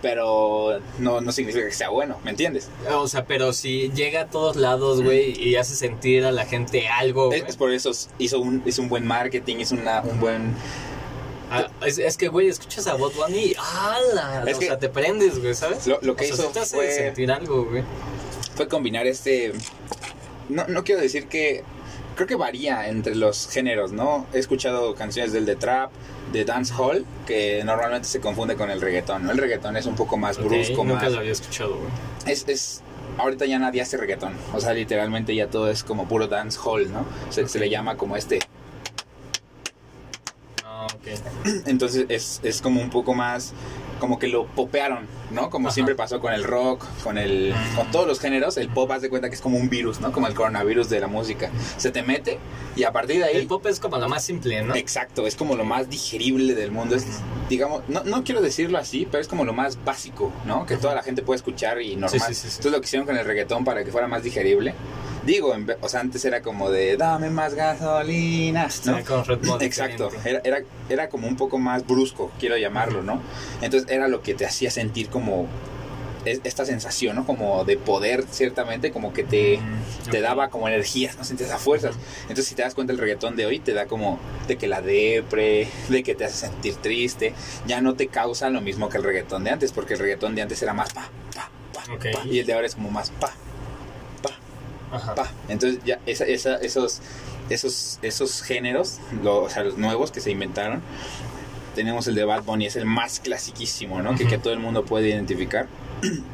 [0.00, 2.68] Pero no, no significa que sea bueno, ¿me entiendes?
[2.92, 6.88] O sea, pero si llega a todos lados, güey, y hace sentir a la gente
[6.88, 7.32] algo.
[7.32, 10.54] Es, es por eso hizo un, hizo un buen marketing, hizo una, un buen...
[11.52, 14.42] Ah, es, es que, güey, escuchas a Bot Bunny y ¡ala!
[14.46, 15.86] Es o que- sea, te prendes, güey, ¿sabes?
[15.86, 16.90] Lo, lo que o sea, hizo te hace fue...
[16.90, 17.84] sentir algo, güey.
[18.56, 19.52] fue combinar este...
[20.48, 21.62] No, no quiero decir que...
[22.14, 24.26] Creo que varía entre los géneros, ¿no?
[24.34, 25.90] He escuchado canciones del de trap,
[26.32, 29.32] de dancehall, que normalmente se confunde con el reggaetón, ¿no?
[29.32, 31.12] El reggaetón es un poco más Ok, brusco, nunca más...
[31.12, 31.90] lo había escuchado, güey.
[32.26, 32.82] Es, es...
[33.18, 37.04] Ahorita ya nadie hace reggaetón, o sea, literalmente ya todo es como puro dancehall, ¿no?
[37.30, 38.38] Se, se le llama como este...
[40.64, 41.06] Ah, ok.
[41.66, 43.52] Entonces es, es como un poco más,
[44.02, 45.48] como que lo popearon, ¿no?
[45.48, 45.74] Como Ajá.
[45.74, 49.08] siempre pasó con el rock, con el, con todos los géneros, el pop haz de
[49.08, 50.10] cuenta que es como un virus, ¿no?
[50.10, 51.52] Como el coronavirus de la música.
[51.76, 52.40] Se te mete
[52.74, 53.36] y a partir de ahí...
[53.36, 54.74] El pop es como lo más simple, ¿no?
[54.74, 56.96] Exacto, es como lo más digerible del mundo.
[56.96, 57.06] Es,
[57.48, 60.66] digamos, no, no quiero decirlo así, pero es como lo más básico, ¿no?
[60.66, 62.10] Que toda la gente puede escuchar y normal.
[62.10, 62.46] Sí, sí, sí.
[62.48, 64.74] Entonces lo que hicieron con el reggaetón para que fuera más digerible.
[65.24, 69.04] Digo, en o sea, antes era como de dame más gasolina, ¿no?
[69.04, 69.22] Con
[69.62, 70.58] Exacto, era, era,
[70.92, 73.20] era como un poco más brusco, quiero llamarlo, ¿no?
[73.60, 75.46] Entonces era lo que te hacía sentir como
[76.24, 77.26] es- esta sensación, ¿no?
[77.26, 81.24] Como de poder, ciertamente, como que te, Mm, te daba como energías, ¿no?
[81.24, 81.96] Sentías a fuerzas.
[82.22, 84.80] Entonces, si te das cuenta, el reggaetón de hoy te da como de que la
[84.82, 87.34] depre, de que te hace sentir triste,
[87.66, 90.42] ya no te causa lo mismo que el reggaetón de antes, porque el reggaetón de
[90.42, 93.32] antes era más pa, pa, pa, pa, y el de ahora es como más pa,
[94.22, 95.14] pa, Ajá.
[95.16, 95.30] pa.
[95.48, 97.00] Entonces, ya esa, esa- esos,
[97.54, 100.82] esos, esos géneros, lo- o sea, los nuevos que se inventaron,
[101.74, 104.14] tenemos el de Bad Bunny, es el más clasiquísimo, ¿no?
[104.16, 104.30] que, Ujú.
[104.32, 105.66] que todo el mundo puede identificar.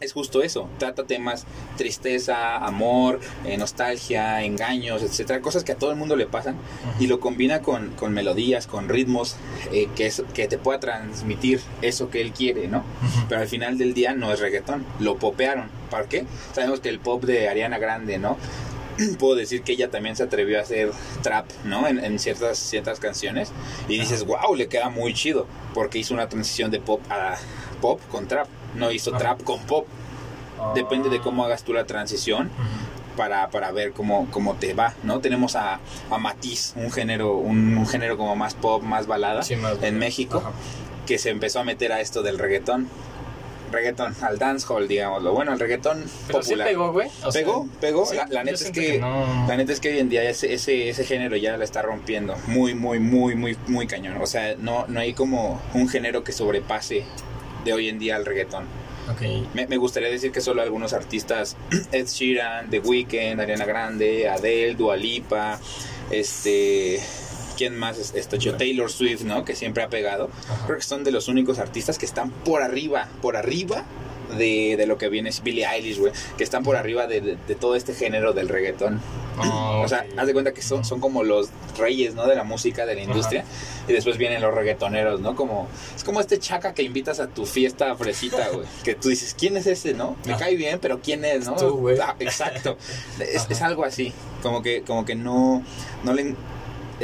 [0.00, 1.46] Es justo eso, trata temas
[1.78, 6.56] tristeza, amor, eh, nostalgia, engaños, etcétera, cosas que a todo el mundo le pasan
[6.98, 9.36] y lo combina con, con melodías, con ritmos
[9.72, 12.78] eh, que, es, que te pueda transmitir eso que él quiere, ¿no?
[12.78, 13.26] Ujú.
[13.30, 15.68] Pero al final del día no es reggaetón, lo popearon.
[15.90, 16.26] ¿Para qué?
[16.52, 18.36] Sabemos que el pop de Ariana Grande, ¿no?
[19.18, 20.90] Puedo decir que ella también se atrevió a hacer
[21.22, 21.86] trap, ¿no?
[21.86, 23.52] En, en ciertas, ciertas canciones.
[23.88, 25.46] Y dices, wow, le queda muy chido.
[25.74, 27.36] Porque hizo una transición de pop a
[27.80, 28.46] pop con trap.
[28.74, 29.86] No hizo trap con pop.
[30.74, 32.50] Depende de cómo hagas tú la transición
[33.16, 35.20] para, para ver cómo, cómo te va, ¿no?
[35.20, 35.78] Tenemos a,
[36.10, 39.98] a Matiz, un género, un, un género como más pop, más balada Sí, más en.
[39.98, 40.52] México, Ajá.
[41.06, 42.88] que se empezó a meter a esto del reggaetón.
[43.74, 45.32] Reggaetón, al dancehall, digámoslo.
[45.32, 46.68] Bueno, el reggaetón Pero sí popular.
[46.68, 47.08] pegó, güey.
[47.24, 48.06] O sea, pegó, pegó.
[48.06, 49.46] sí, la, neta es que, no.
[49.46, 52.34] la neta es que hoy en día ese, ese, ese género ya la está rompiendo.
[52.46, 54.18] Muy, muy, muy, muy, muy cañón.
[54.20, 57.04] O sea, no, no hay como un género que sobrepase
[57.64, 58.66] de hoy en día al reggaetón.
[59.52, 61.56] Me, me gustaría decir que solo algunos artistas,
[61.92, 65.60] Ed Sheeran, The Weeknd, Ariana Grande, Adele, Dua Lipa,
[66.10, 67.00] este,
[67.56, 67.98] ¿quién más?
[67.98, 69.44] es- Esto, yo, Taylor Swift, ¿no?
[69.44, 70.30] Que siempre ha pegado.
[70.66, 73.84] Creo que son de los únicos artistas que están por arriba, por arriba
[74.38, 77.36] de, de lo que viene es Billie Eilish, güey, que están por arriba de, de-
[77.46, 79.00] de todo este género del reggaetón.
[79.38, 80.18] Oh, O sea, ok.
[80.18, 82.26] haz de cuenta que son, son como los reyes, ¿no?
[82.26, 83.44] De la música, de la industria.
[83.86, 85.36] Y después vienen los reggaetoneros, ¿no?
[85.36, 88.66] Como, es como este chaca que invitas a tu fiesta fresita, güey.
[88.82, 90.16] Que tú dices, ¿quién es ese, no?
[90.24, 90.44] Me Ajá.
[90.44, 91.54] cae bien, pero ¿quién es, no?
[91.56, 91.98] Tú, güey.
[92.00, 92.78] Ah, exacto.
[93.20, 94.12] Es, es algo así.
[94.42, 95.62] Como que, como que no,
[96.02, 96.34] no le...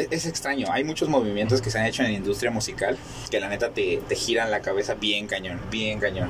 [0.03, 0.67] Es, es extraño.
[0.71, 2.97] Hay muchos movimientos que se han hecho en la industria musical
[3.31, 6.29] que la neta te, te giran la cabeza bien cañón, bien cañón.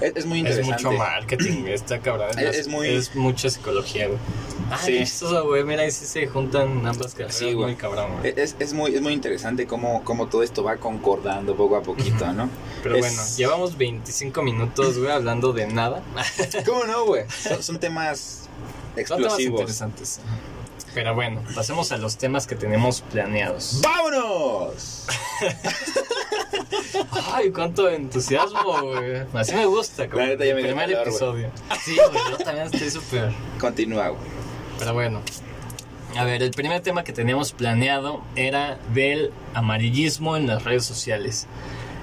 [0.00, 0.84] Es, es muy Es interesante.
[0.84, 2.38] mucho marketing, está cabrón.
[2.38, 4.18] Es- es muy- Es mucha psicología, güey.
[4.70, 4.98] Ah, Sí.
[4.98, 5.64] chistoso, güey.
[5.64, 7.34] Mira, ahí sí se juntan ambas carreras.
[7.36, 7.68] Sí, güey.
[7.68, 8.34] Muy cabrón, güey.
[8.36, 12.30] Es, es muy, es muy interesante cómo, cómo todo esto va concordando poco a poquito,
[12.32, 12.48] ¿no?
[12.82, 16.02] Pero es- bueno, llevamos 25 minutos, güey, hablando de nada.
[16.66, 17.24] ¿Cómo no, güey?
[17.42, 19.60] Son, son temas Son temas explosivos.
[19.60, 20.20] interesantes.
[20.98, 23.80] Pero bueno, pasemos a los temas que tenemos planeados.
[23.84, 25.06] ¡Vámonos!
[27.32, 29.22] Ay, cuánto entusiasmo, güey.
[29.32, 31.44] Así me gusta, como La neta ya me el dio primer calor, güey.
[31.44, 31.50] episodio.
[31.84, 33.30] Sí, güey, yo también estoy súper.
[33.60, 34.22] Continúa, güey.
[34.80, 35.20] Pero bueno.
[36.16, 41.46] A ver, el primer tema que teníamos planeado era del amarillismo en las redes sociales.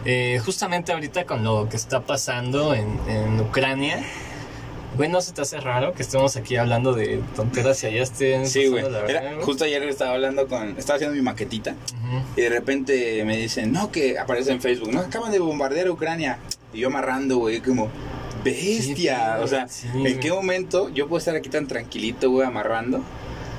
[0.06, 4.02] Eh, justamente ahorita con lo que está pasando en, en Ucrania,
[4.96, 8.48] güey, ¿no se te hace raro que estemos aquí hablando de tonteras y allá estén
[8.48, 8.84] Sí, güey.
[9.42, 10.78] Justo ayer estaba hablando con...
[10.78, 11.76] Estaba haciendo mi maquetita
[12.36, 16.40] y de repente me dicen, no, que aparece en Facebook, no, acaban de bombardear Ucrania.
[16.74, 17.90] Y yo amarrando, güey, como...
[18.44, 19.38] bestia.
[19.38, 23.04] Sí, o sea, sí, ¿en qué momento yo puedo estar aquí tan tranquilito, güey, amarrando?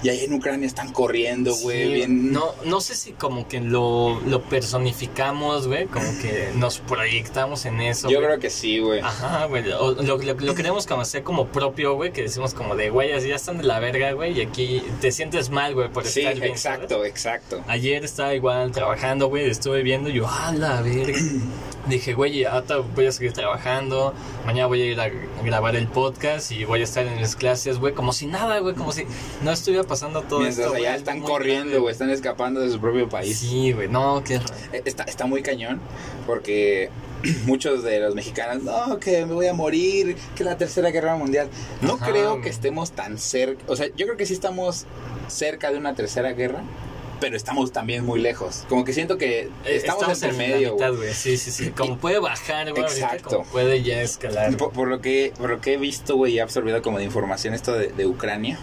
[0.07, 2.33] Y ahí en Ucrania están corriendo, güey, Sí, bien.
[2.33, 7.81] No, no sé si como que lo, lo personificamos, güey, como que nos proyectamos en
[7.81, 8.09] eso.
[8.09, 9.01] Yo creo que sí, güey.
[9.01, 9.65] Ajá, güey.
[9.65, 13.27] Lo, lo, lo queremos como hacer como propio, güey, que decimos como de, güey, así
[13.29, 16.35] ya están de la verga, güey, y aquí te sientes mal, güey, por Sí, estar
[16.37, 16.53] bien.
[16.53, 17.11] exacto, ¿sabes?
[17.11, 17.65] exacto.
[17.67, 21.19] Ayer estaba igual trabajando, güey, estuve viendo y yo, ah, la verga.
[21.89, 24.13] Dije, güey, ahorita voy a seguir trabajando,
[24.45, 25.09] mañana voy a ir a
[25.45, 28.75] grabar el podcast y voy a estar en mis clases, güey, como si nada, güey,
[28.75, 29.05] como si
[29.43, 30.75] no estuviera pasando todo Mientras esto.
[30.77, 33.39] allá están corriendo, güey, están escapando de su propio país.
[33.39, 34.55] Sí, güey, no, qué raro.
[34.73, 35.81] Eh, Está, está muy cañón
[36.27, 36.91] porque
[37.47, 41.49] muchos de los mexicanos, no, que me voy a morir, que la tercera guerra mundial.
[41.83, 44.87] No Ajá, creo que estemos tan cerca, o sea, yo creo que sí estamos
[45.29, 46.63] cerca de una tercera guerra,
[47.19, 48.65] pero estamos también muy lejos.
[48.69, 50.75] Como que siento que Eh, estamos, entre en la medio.
[50.75, 51.15] mitad, güey.
[51.15, 51.71] Sí, sí, sí.
[51.71, 52.83] Como puede bajar, güey.
[52.83, 53.39] Exacto.
[53.39, 54.55] como puede ya escalar.
[54.59, 57.05] Por, por lo que, por lo que he visto, güey, y he absorbido como de
[57.05, 58.59] información esto de, de Ucrania,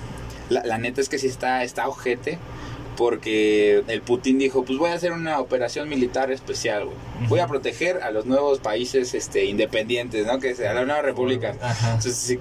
[0.53, 2.39] la, la neta es que sí está, está ojete,
[2.97, 6.97] porque el Putin dijo, pues voy a hacer una operación militar especial, güey.
[7.27, 10.39] Voy a proteger a los nuevos países este, independientes, ¿no?
[10.39, 11.55] Que sea, a las nuevas repúblicas.
[11.61, 11.93] Ajá.
[11.95, 12.37] Entonces,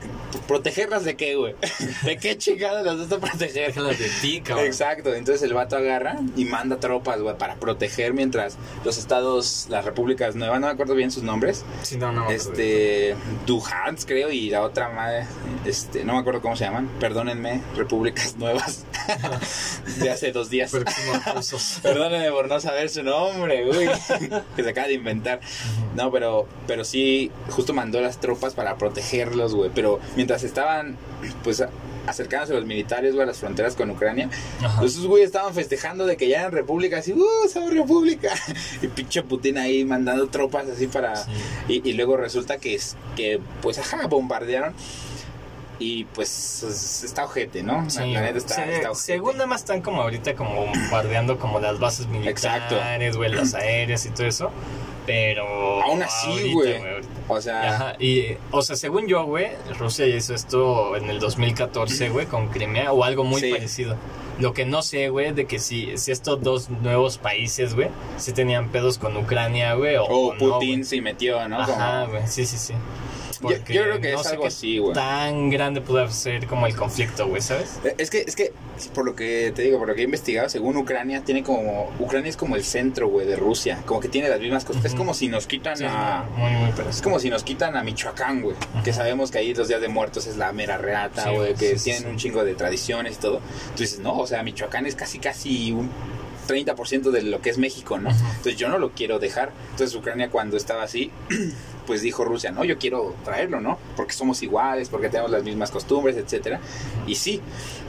[0.48, 1.54] ¿protegerlas de qué, güey?
[2.04, 3.68] ¿De qué chingadas las vas a proteger?
[3.68, 4.66] Déjalas de ti, cabrón.
[4.66, 9.84] Exacto, entonces el vato agarra y manda tropas, güey, para proteger mientras los estados, las
[9.84, 12.30] repúblicas nuevas, no me acuerdo bien sus nombres, Sí, no, no.
[12.30, 13.14] este
[13.46, 15.26] Duhans creo y la otra madre
[15.64, 18.84] este no me acuerdo cómo se llaman perdónenme repúblicas nuevas
[19.98, 20.72] de hace dos días.
[21.82, 23.88] Perdónenme por no saber su nombre uy,
[24.56, 25.40] que se acaba de inventar.
[25.96, 29.70] No pero pero sí justo mandó las tropas para protegerlos güey.
[29.74, 30.96] Pero mientras estaban
[31.44, 31.70] pues a-
[32.06, 34.28] acercándose los militares güey a las fronteras con Ucrania
[34.60, 34.80] Ajá.
[34.80, 37.24] pues esos güeyes estaban festejando de que ya eran repúblicas y ¡uh!
[37.48, 38.32] somos república
[38.82, 41.30] y pinche Putin ahí mandando tropas así para Sí.
[41.68, 44.74] y, y luego resulta que es que pues ajá bombardearon
[45.82, 49.04] y pues es- está ojete no Sí, la, neta está, se- está ojete.
[49.06, 54.06] según nada más están como ahorita como bombardeando como las bases militares, güey, las aéreas
[54.06, 54.50] y todo eso.
[55.04, 56.76] Pero Aún así, güey.
[57.26, 62.08] o sea Ajá, y, o sea, según yo, güey, Rusia hizo esto en el 2014,
[62.10, 63.50] güey, con Crimea o algo muy Sí.
[63.50, 63.96] parecido.
[64.38, 68.32] Lo que no sé, güey, de que si, si estos dos nuevos países, güey, si
[68.32, 70.84] tenían pedos con Ucrania, güey, o, o o no, Putin güey.
[70.84, 72.74] se metió no Ajá, güey, sí, sí, sí.
[73.50, 74.94] Yo- Porque yo creo que es sé algo qué así, güey.
[74.94, 77.78] Tan grande puede ser como el conflicto, güey, ¿sabes?
[77.98, 78.52] Es que, es que,
[78.94, 82.30] por lo que te digo, por lo que he investigado, según Ucrania, tiene como, Ucrania
[82.30, 85.14] es como el centro, güey, de Rusia, como que tiene las mismas cosas, es como
[85.14, 88.56] si nos quitan Sí, a, muy, muy Es como si nos quitan a Michoacán, güey.
[88.84, 91.54] Que sabemos que ahí los días de muertos es la mera reata, güey.
[91.54, 93.40] que sí, tienen un chingo de tradiciones y todo.
[93.76, 95.90] Dices, no, o sea, Michoacán es casi, casi un
[96.48, 98.10] 30% de lo que es México, ¿no?
[98.10, 99.52] Entonces yo no lo quiero dejar.
[99.70, 101.10] Entonces Ucrania cuando estaba así,
[101.86, 103.78] pues dijo Rusia, no, yo quiero traerlo, ¿no?
[103.96, 106.60] Porque somos iguales, porque tenemos las mismas costumbres, etcétera.
[107.06, 107.40] Y sí,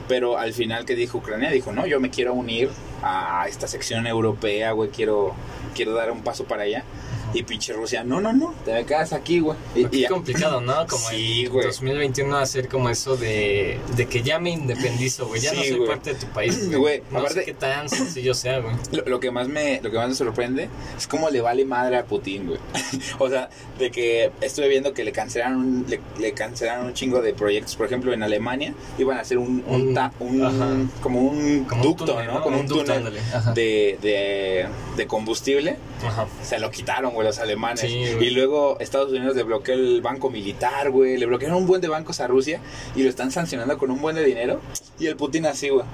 [0.08, 2.70] pero al final que dijo Ucrania, dijo, no, yo me quiero unir
[3.02, 5.34] a esta sección europea, güey, quiero,
[5.74, 6.84] quiero dar un paso para allá.
[7.34, 9.58] Y pinche Rusia, no, no, no, te quedas aquí, güey.
[9.74, 10.86] Y- y- complicado, ¿no?
[10.88, 11.66] Como Sí, en güey.
[11.66, 15.40] 2021 hacer como eso de, de que ya me independizo, güey.
[15.40, 18.60] Ya no soy parte de tu país, Güey, No aparte- sé qué tan sencillo sea,
[18.60, 18.74] güey.
[18.92, 21.96] Lo, lo que más me lo que más me sorprende es cómo le vale madre
[21.98, 22.58] a Putin, güey.
[23.18, 27.20] o sea, de que estuve viendo que le cancelaron un- le, le cancelaron un chingo
[27.20, 31.20] de proyectos, por ejemplo, en Alemania iban a hacer un, un, Un- ta- un- como
[31.20, 32.34] un Como un ducto, túnel, ¿no?
[32.34, 32.42] ¿no?
[32.42, 33.12] Como un, túnel
[33.54, 34.66] de, de,
[34.96, 35.76] de combustible.
[36.06, 36.26] Ajá.
[36.42, 37.80] Se lo quitaron, güey, los alemanes.
[37.80, 41.16] Sí, y luego Estados Unidos le bloqueó el banco militar, güey.
[41.16, 42.60] Le bloquearon un buen de bancos a Rusia
[42.94, 44.60] y lo están sancionando con un buen de dinero.
[44.98, 45.84] Y el Putin así, güey.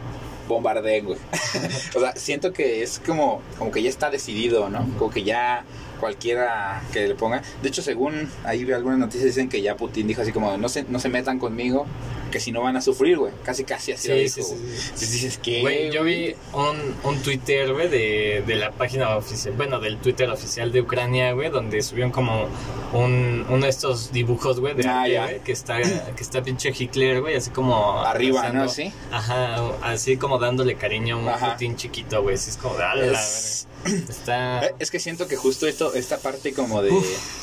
[0.49, 1.19] Bombardeen, güey.
[1.95, 4.87] o sea, siento que es como, como que ya está decidido, ¿no?
[4.99, 5.65] Como que ya
[6.01, 7.43] cualquiera que le ponga.
[7.63, 10.85] De hecho, según ahí algunas noticias dicen que ya Putin dijo así como, no se,
[10.85, 11.87] no se metan conmigo,
[12.31, 13.33] que si no van a sufrir, güey.
[13.45, 14.55] Casi, casi así lo Sí, dijo, sí,
[14.95, 15.61] sí, dices que...
[15.63, 20.31] Güey, yo vi un, un Twitter, güey, de, de la página oficial, bueno, del Twitter
[20.31, 22.47] oficial de Ucrania, güey, donde subieron como
[22.93, 27.35] un, uno de estos dibujos, güey, de Ah, que está, que está pinche Hitler, güey,
[27.37, 28.01] así como...
[28.01, 28.63] Arriba, ¿no?
[28.63, 28.93] abrazando- Sí.
[29.11, 31.51] Ajá, así como dándole cariño a un.
[31.51, 33.70] Putin chiquito, güey, así es como de, "A la Es- verga".
[33.85, 34.65] Está...
[34.67, 36.93] Eh, Es que siento que justo esto, esta parte como de,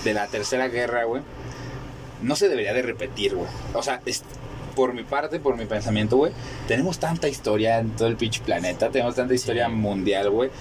[0.04, 1.22] de la tercera guerra, güey,
[2.22, 3.48] no se debería de repetir, güey.
[3.74, 4.24] O sea, es-
[4.76, 6.32] por mi parte, por mi pensamiento, güey,
[6.68, 9.72] tenemos tanta historia en todo el pinche planeta, tenemos tanta historia Sí.
[9.74, 10.52] mundial, güey,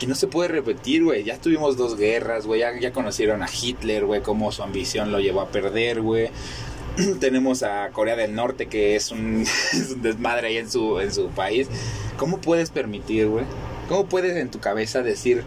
[0.00, 1.22] que no se puede repetir, güey.
[1.22, 5.20] Ya tuvimos dos guerras, güey, ya, ya conocieron a Hitler, güey, cómo su ambición lo
[5.20, 6.30] llevó a perder, güey.
[7.20, 9.42] Tenemos a Corea del Norte, que es un,
[9.72, 11.68] es un desmadre ahí en su, en su país.
[12.18, 13.44] ¿Cómo puedes permitir, güey?
[13.88, 15.44] ¿Cómo puedes en tu cabeza decir,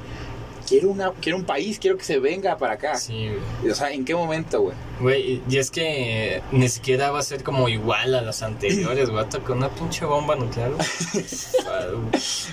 [0.67, 2.95] quiero, una, quiero un país, quiero que se venga para acá.
[2.95, 3.29] Sí,
[3.61, 3.71] güey.
[3.71, 4.75] O sea, ¿en qué momento, güey?
[4.99, 9.25] Güey, y es que ni siquiera va a ser como igual a las anteriores, güey.
[9.45, 10.87] Con una pinche bomba nuclear, güey.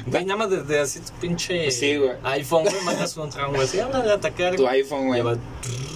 [0.07, 2.12] Güey, nada más desde así tu pinche Sí, güey.
[2.22, 3.64] iPhone, güey, mandas un tramo, güey.
[3.64, 4.81] Así, habla de atacar, Tu güey.
[4.83, 5.20] iPhone, güey.
[5.20, 5.35] Y va,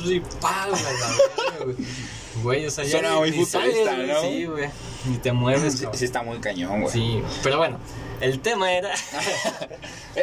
[0.05, 0.83] y pa, güey,
[1.75, 1.77] güey.
[2.43, 4.07] Güey, o sea, ya Suena ni- muy futurista, güey.
[4.09, 4.21] ¿no?
[4.23, 4.69] Sí, güey.
[5.07, 5.99] Ni te mueves, Sí, cabrón.
[5.99, 6.93] sí está muy cañón, güey.
[6.93, 7.79] Sí, pero bueno,
[8.21, 8.91] el tema era...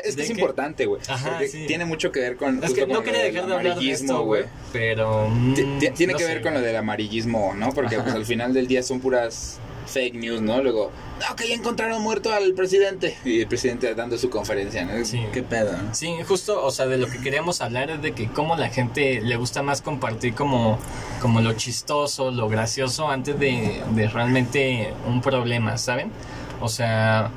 [0.03, 1.01] Es que importante, güey.
[1.07, 1.65] Ajá, porque sí.
[1.65, 2.57] tiene mucho que ver con.
[2.61, 4.43] Es justo que no quería dejar de hablar de esto, güey.
[4.73, 5.29] Pero...
[5.29, 7.71] Mm, ti- Tiene no que sé, ver con lo del amarillismo, ¿no?
[7.73, 10.61] Porque pues, al final del día son puras fake news, ¿no?
[10.61, 10.91] Luego,
[11.27, 13.15] no, que ya encontraron muerto al presidente.
[13.23, 15.03] Y el presidente dando su conferencia, ¿no?
[15.05, 15.21] Sí.
[15.31, 15.71] ¿Qué pedo?
[15.71, 15.95] no?
[15.95, 19.21] Sí, justo, o sea, de lo que queríamos hablar es de que cómo la gente
[19.21, 20.77] le gusta más compartir como,
[21.21, 26.11] como lo chistoso, lo gracioso antes de, de realmente un problema, ¿saben?
[26.59, 27.31] O sea,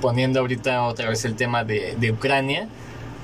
[0.00, 2.68] poniendo ahorita otra vez el tema de, de Ucrania,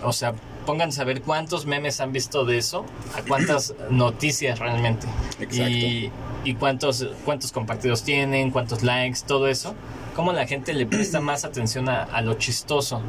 [0.03, 0.35] o sea,
[0.67, 2.85] pónganse a ver cuántos memes han visto de eso,
[3.17, 5.07] a cuántas noticias realmente.
[5.41, 5.71] Exacto.
[5.71, 6.13] Y,
[6.45, 9.75] y cuántos, cuántos compartidos tienen, cuántos likes, todo eso.
[10.17, 13.01] Cómo la gente le presta más atención a, a lo chistoso.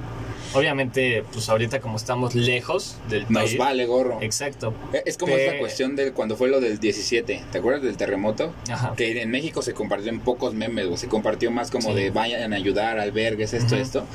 [0.53, 3.57] Obviamente, pues ahorita como estamos lejos del Nos país.
[3.57, 4.19] vale gorro.
[4.21, 4.73] Exacto.
[4.93, 7.43] Eh, Es como Pe- esa cuestión de cuando fue lo del 17.
[7.51, 8.53] ¿Te acuerdas del terremoto?
[8.71, 8.93] Ajá.
[8.95, 10.97] Que en México se compartió en pocos memes, güey.
[10.97, 11.95] Se compartió más como Sí.
[11.95, 13.83] de vayan a ayudar, albergues, esto, Ujú.
[13.83, 14.05] esto.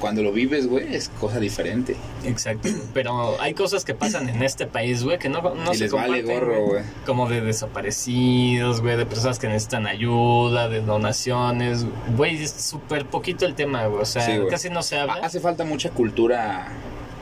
[0.00, 1.94] Cuando lo vives, güey, es cosa diferente.
[2.24, 2.68] Exacto.
[2.94, 5.92] Pero hay cosas que pasan en este país, güey, que no, no y se les
[5.92, 6.82] vale gorro, güey.
[7.06, 11.84] Como de desaparecidos, güey, de personas que necesitan ayuda, de donaciones.
[12.16, 14.02] Güey, es súper poquito el tema, güey.
[14.02, 15.14] O sea, Sí, casi no se habla.
[15.14, 16.68] Ha- Hace falta mucha cultura,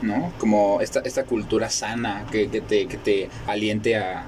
[0.01, 0.31] ¿no?
[0.37, 4.25] Como esta, esta cultura sana que, que te, que te aliente a,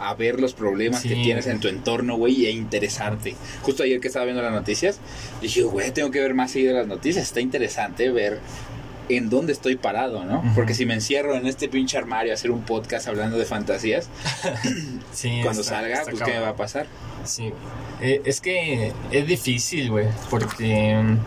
[0.00, 1.08] a ver los problemas Sí.
[1.10, 3.34] que tienes en tu entorno, güey, e interesarte.
[3.62, 4.98] Justo ayer que estaba viendo las noticias,
[5.40, 7.24] dije, güey, tengo que ver más seguido las noticias.
[7.24, 8.40] Está interesante ver
[9.08, 10.42] en dónde estoy parado, ¿no?
[10.54, 14.08] Porque si me encierro en este pinche armario a hacer un podcast hablando de fantasías,
[15.12, 16.86] Sí, cuando está- salga, está pues, ¿qué me va a pasar?
[17.24, 17.52] Sí,
[18.00, 20.96] Eh, es que es difícil, güey, porque...
[21.02, 21.18] mm,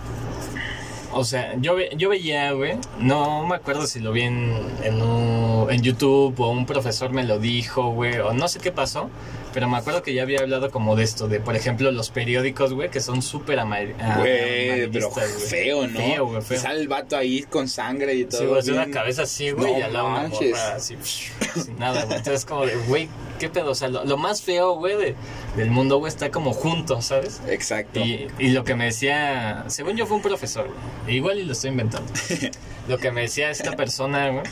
[1.17, 5.01] O sea, yo, ve- yo veía, güey, no me acuerdo si lo vi en, en,
[5.01, 9.09] un- en YouTube o un profesor me lo dijo, güey, o no sé qué pasó,
[9.55, 12.73] pero me acuerdo que ya había hablado como de esto, de por ejemplo los periódicos,
[12.73, 15.97] güey, que son súper amar- ah, Güey, pero amarillistas, feo, ¿no?
[15.97, 16.59] Feo, güey, feo.
[16.59, 18.41] Sale el vato ahí con sangre y todo.
[18.61, 22.03] Sí, güey, una cabeza así, güey, No y al lado una morra así, sin nada,
[22.03, 22.17] güey.
[22.17, 23.07] Entonces, como de, güey,
[23.39, 23.71] ¿qué pedo?
[23.71, 25.15] O sea, lo, lo más feo, güey, de-
[25.55, 27.41] del mundo, güey, está como junto, ¿sabes?
[27.47, 28.01] Exacto.
[28.01, 30.67] Y, y lo que me decía, según yo fue un profesor,
[31.03, 32.11] güey, igual y lo estoy inventando.
[32.89, 34.43] lo que me decía esta persona, güey,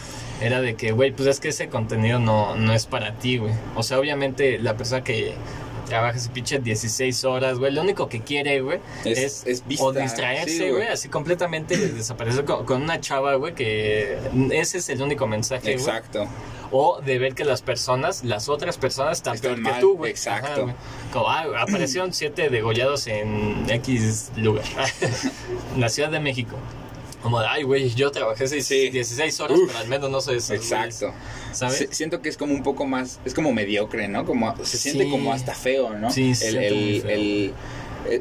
[0.43, 3.53] era de que, güey, pues es que ese contenido no, no es para ti, güey.
[3.75, 5.33] O sea, obviamente la persona que
[5.87, 9.85] trabaja ese pinche 16 horas, güey, lo único que quiere, güey, Es- es, es vista,
[9.85, 10.87] o sí, distraerse, güey.
[10.87, 14.17] así completamente desaparecer con, con una chava, güey, que
[14.51, 15.85] ese es el único mensaje, güey.
[15.85, 16.27] Exacto.
[16.71, 20.09] O de ver que las personas, las otras personas están peor mal, que tú, güey.
[20.11, 20.63] exacto.
[20.63, 20.75] Ajá.
[21.11, 24.63] Como, ah, aparecieron siete degollados en X lugar.
[25.75, 26.55] en la Ciudad de México.
[27.23, 28.89] Como, de, ay, güey, yo trabajé seis- Sí.
[28.89, 29.67] 16 horas, Uf.
[29.67, 31.07] pero al menos no soy esos Exacto.
[31.07, 31.77] güeyes, ¿Sabes?
[31.77, 34.25] Si- Siento que es como un poco más, es como mediocre, ¿no?
[34.25, 35.09] Como se siente Sí.
[35.09, 36.11] como hasta feo, ¿no?
[36.11, 37.09] Sí, se el, feo.
[37.11, 37.53] el-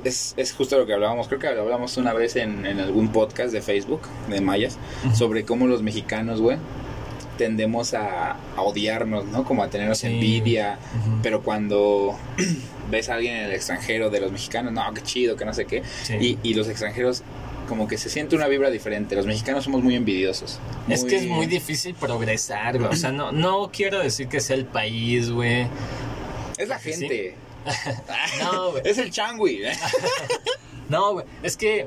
[0.05, 3.09] es, es justo lo que hablábamos, creo que lo hablamos una vez en, en algún
[3.11, 4.79] podcast de Facebook, de Mayas,
[5.13, 6.57] sobre cómo los mexicanos, güey,
[7.37, 9.43] tendemos a, a odiarnos, ¿no?
[9.45, 10.07] Como a tenernos Sí.
[10.07, 10.79] envidia,
[11.23, 12.17] pero cuando
[12.91, 15.65] ves a alguien en el extranjero de los mexicanos, no, qué chido, que no sé
[15.65, 16.15] qué, Sí.
[16.21, 17.23] y, y los extranjeros
[17.73, 20.61] como que se siente una vibra diferente, los mexicanos somos muy envidiosos.
[20.91, 22.91] Es que es muy difícil progresar, güey.
[22.93, 25.67] O sea, no, no quiero decir que sea el país, güey.
[26.59, 26.91] Es la Sí.
[26.93, 27.35] gente.
[28.43, 28.83] No, güey.
[28.85, 29.63] Es el changui.
[30.89, 31.87] No, güey, es que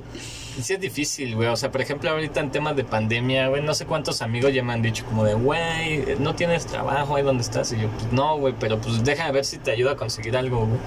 [0.60, 1.48] sí es difícil, güey.
[1.50, 4.64] O sea, por ejemplo, ahorita en temas de pandemia, güey, no sé cuántos amigos ya
[4.64, 7.72] me han dicho como de, güey, no tienes trabajo ahí donde estás.
[7.74, 10.66] Y yo, pues no, güey, pero pues déjame ver si te ayuda a conseguir algo,
[10.66, 10.80] güey.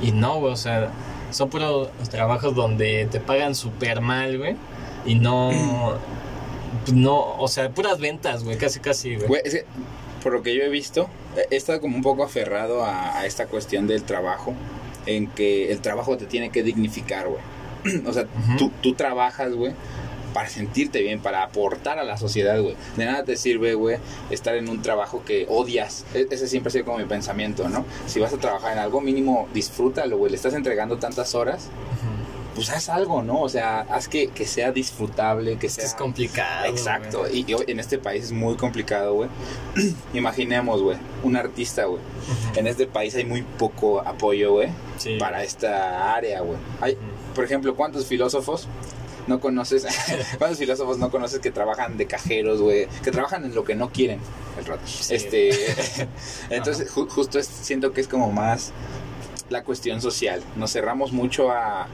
[0.00, 0.90] Y no, güey, o sea,
[1.30, 4.56] son puros trabajos donde te pagan súper mal, güey.
[5.04, 5.52] Y no,
[6.92, 9.28] no, o sea, puras ventas, güey, casi, casi, güey.
[9.28, 9.64] Güey, es que,
[10.22, 11.08] por lo que yo he visto,
[11.50, 14.54] he estado como un poco aferrado a, a esta cuestión del trabajo,
[15.06, 17.42] en que el trabajo te tiene que dignificar, güey.
[18.06, 18.26] O sea,
[18.58, 19.72] tú, tú trabajas, güey,
[20.36, 22.76] para sentirte bien, para aportar a la sociedad, güey.
[22.98, 23.96] De nada te sirve, güey,
[24.28, 26.04] estar en un trabajo que odias.
[26.12, 27.86] E- ese siempre ha sido como mi pensamiento, ¿no?
[28.06, 30.30] Si vas a trabajar en algo mínimo, disfrútalo, güey.
[30.30, 31.68] Le estás entregando tantas horas,
[32.54, 33.40] pues haz algo, ¿no?
[33.40, 35.84] O sea, haz que, que sea disfrutable, que sea...
[35.84, 36.66] es complicado.
[36.66, 39.30] Exacto, y, y en este país es muy complicado, güey.
[40.14, 42.00] Imaginemos, güey, un artista, güey.
[42.00, 42.58] Ujú.
[42.60, 44.68] En este país hay muy poco apoyo, güey,
[44.98, 45.16] Sí.
[45.18, 46.58] para esta área, güey.
[46.82, 47.00] Hay, Ujú.
[47.34, 48.68] por ejemplo, ¿cuántos filósofos
[49.26, 49.86] no conoces,
[50.38, 53.90] cuántos filósofos no conoces que trabajan de cajeros, güey, que trabajan en lo que no
[53.90, 54.20] quieren,
[54.58, 54.82] el rato.
[55.10, 55.50] Este,
[56.50, 58.72] entonces ju- justo es- siento que es como más
[59.50, 60.42] la cuestión social.
[60.56, 61.86] Nos cerramos mucho a,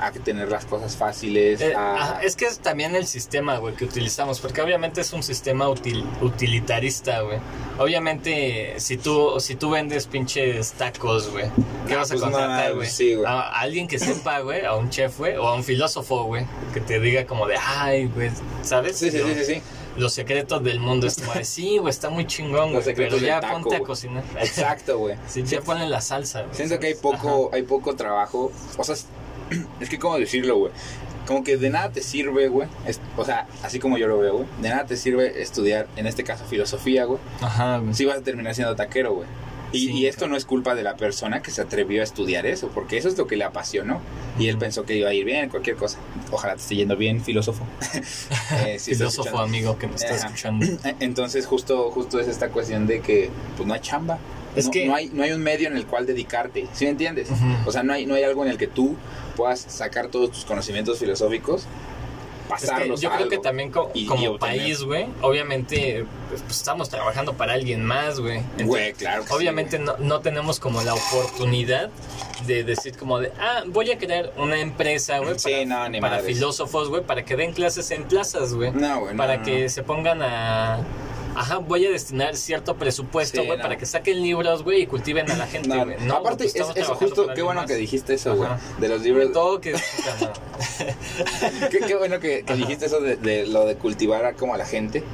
[0.00, 2.20] a tener las cosas fáciles, Eh, a...
[2.22, 6.04] es que es también el sistema, güey, que utilizamos, porque obviamente es un sistema util-
[6.20, 7.38] utilitarista, güey.
[7.78, 11.46] Obviamente, si tú, si tú vendes pinches tacos, güey,
[11.86, 12.88] ¿qué Ah, vas a pues contratar, güey?
[12.88, 13.26] sí, güey.
[13.26, 16.46] a, a alguien que sepa, güey, a un chef, güey, o a un filósofo, güey,
[16.72, 18.30] que te diga como de, ay, güey,
[18.62, 18.96] ¿sabes?
[18.98, 19.62] Sí, sí, sí, sí, sí.
[19.96, 23.54] Los secretos del mundo es como sí, güey, está muy chingón, güey, pero ya taco,
[23.62, 24.22] ponte a cocinar.
[24.38, 25.16] Exacto, güey.
[25.28, 26.54] Sí, ya ponle la salsa, güey.
[26.54, 28.52] Siento que hay poco, hay poco trabajo.
[28.76, 28.94] O sea,
[29.80, 30.72] es, que cómo decirlo, güey.
[31.26, 32.68] Como que de nada te sirve, güey.
[33.16, 34.46] O sea, así como yo lo veo, güey.
[34.62, 37.20] De nada te sirve estudiar, en este caso, filosofía, güey.
[37.40, 37.92] Ajá, güey.
[37.94, 39.28] Si vas a terminar siendo taquero, güey.
[39.70, 40.30] Y, Sí, y esto claro.
[40.30, 43.18] no es culpa de la persona que se atrevió a estudiar eso, porque eso es
[43.18, 44.00] lo que le apasionó.
[44.38, 45.98] Y él pensó que iba a ir bien, cualquier cosa.
[46.30, 47.64] Ojalá te esté yendo bien, filósofo.
[48.66, 50.26] Eh, si estás Filósofo amigo que me está Ajá.
[50.26, 50.64] escuchando.
[51.00, 53.28] Entonces justo, justo es esta cuestión de que
[53.58, 54.18] pues no hay chamba.
[54.56, 56.92] Es no, que- no hay, no hay un medio en el cual dedicarte, ¿sí me
[56.92, 57.28] entiendes?
[57.66, 58.96] O sea, no hay, no hay algo en el que tú
[59.38, 63.90] puedas sacar todos tus conocimientos filosóficos, Es que pasarlos yo a creo que también co-
[63.94, 68.40] y- como y país, güey, obviamente pues, pues, estamos trabajando para alguien más, güey.
[68.64, 71.90] Güey, claro que Obviamente no, no tenemos como la oportunidad
[72.46, 75.50] de decir como de, ah, voy a crear una empresa, güey, Sí,
[76.00, 78.70] para, no, filósofos, güey, para que den clases en plazas, güey.
[78.72, 80.80] No, güey, para no, que se pongan a...
[81.38, 83.62] Ajá, voy a destinar cierto presupuesto, Sí, güey, no.
[83.62, 85.84] para que saquen libros, güey, y cultiven a la gente, No.
[85.84, 86.54] No, aparte, es,
[86.98, 87.70] justo, qué bueno más.
[87.70, 88.50] que dijiste eso, güey.
[88.80, 89.32] De los libros.
[89.32, 89.72] Todo que...
[91.70, 94.66] qué, qué bueno que, dijiste eso de, de lo de cultivar a como a la
[94.66, 95.04] gente.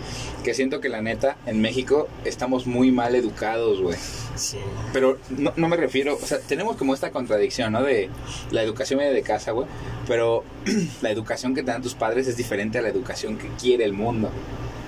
[0.42, 3.96] Que siento que la neta, en México estamos muy mal educados, güey.
[4.34, 4.58] Sí.
[4.92, 7.82] Pero no, no me refiero, o sea, tenemos como esta contradicción, ¿no?
[7.82, 8.08] De
[8.50, 9.66] la educación viene de casa, güey.
[10.08, 10.44] Pero
[11.02, 13.92] la educación que te dan tus padres es diferente a la educación que quiere el
[13.92, 14.30] mundo.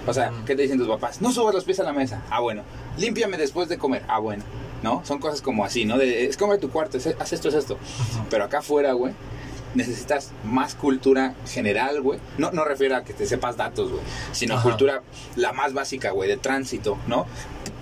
[0.07, 0.33] O sea.
[0.47, 1.21] ¿qué te dicen tus papás?
[1.21, 2.23] No subas los pies a la mesa.
[2.31, 2.63] Ah, bueno.
[2.99, 4.03] Límpiame después de comer.
[4.09, 4.43] Ah, bueno.
[4.83, 5.03] ¿No?
[5.05, 5.99] Son cosas como así, ¿no?
[5.99, 7.79] De, es tu cuarto, es- haz esto, es esto.
[8.31, 9.15] Pero acá afuera, güey,
[9.75, 12.21] necesitas más cultura general, güey.
[12.39, 14.03] No, no refiero a que te sepas datos, güey.
[14.33, 14.63] Sino Ajá.
[14.63, 15.03] cultura
[15.35, 17.27] la más básica, güey, de tránsito, ¿no?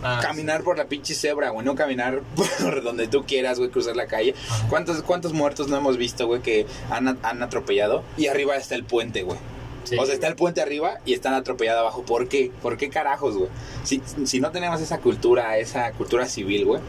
[0.03, 2.21] Ah, caminar por la pinche cebra, güey, no caminar
[2.63, 4.35] por donde tú quieras, güey, cruzar la calle.
[4.51, 4.69] Ajá.
[4.69, 8.03] ¿Cuántos, cuántos muertos no hemos visto, güey, que han, han atropellado?
[8.17, 9.39] Y arriba está el puente, güey.
[9.85, 9.97] Sí.
[9.99, 12.03] O sea, está el puente arriba y están atropellados abajo.
[12.03, 12.51] ¿Por qué?
[12.63, 13.51] ¿Por qué carajos, güey?
[13.85, 16.81] Si, si no tenemos esa cultura, esa cultura civil, güey.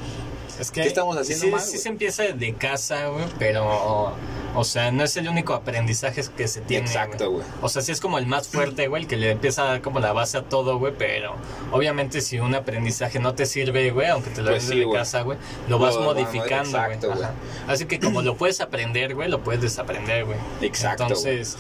[0.60, 4.16] Es que ¿Qué estamos haciendo sí, mal, Sí se empieza de casa, güey, pero,
[4.56, 6.86] o sea, no es el único aprendizaje que se tiene.
[6.86, 7.44] Exacto, güey.
[7.62, 9.82] O sea, sí es como el más fuerte, güey, el que le empieza a dar
[9.82, 11.36] como la base a todo, güey, pero
[11.72, 14.90] obviamente si un aprendizaje no te sirve, güey, aunque te lo Pues des sí, de
[14.90, 15.38] casa, güey,
[15.68, 16.94] lo vas modificando, güey.
[16.94, 17.24] exacto, güey.
[17.24, 17.34] Ajá.
[17.68, 20.38] Así que como lo puedes aprender, güey, lo puedes desaprender, güey.
[20.62, 21.58] Exacto, Entonces,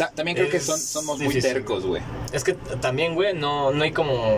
[0.00, 2.02] Ta- también creo que son, somos muy difícil, tercos, güey.
[2.32, 4.36] es que también, güey, no, no hay como...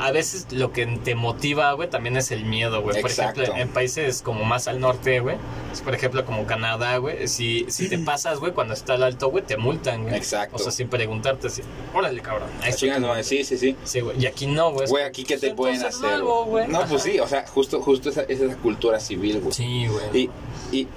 [0.00, 3.00] A veces lo que te motiva, güey, también es el miedo, güey.
[3.00, 5.36] Por ejemplo, en países como más al norte, güey,
[5.84, 9.44] por ejemplo, como Canadá, güey, si, si te pasas, güey, cuando está al alto, güey,
[9.44, 10.16] te multan, güey.
[10.16, 10.56] Exacto.
[10.56, 11.62] O sea, sin preguntarte así,
[11.94, 12.48] órale, cabrón.
[12.56, 13.76] ahí Ah, está chingas, tu- güey, sí, sí, sí.
[13.84, 14.88] Sí, güey, y aquí no, güey.
[14.88, 16.10] Güey, aquí qué te pueden hacer.
[16.14, 16.66] algo, güey.
[16.66, 19.52] No, pues sí, o sea, justo, justo esa, es esa cultura civil, güey.
[19.54, 20.28] Sí, güey.
[20.72, 20.88] Y, y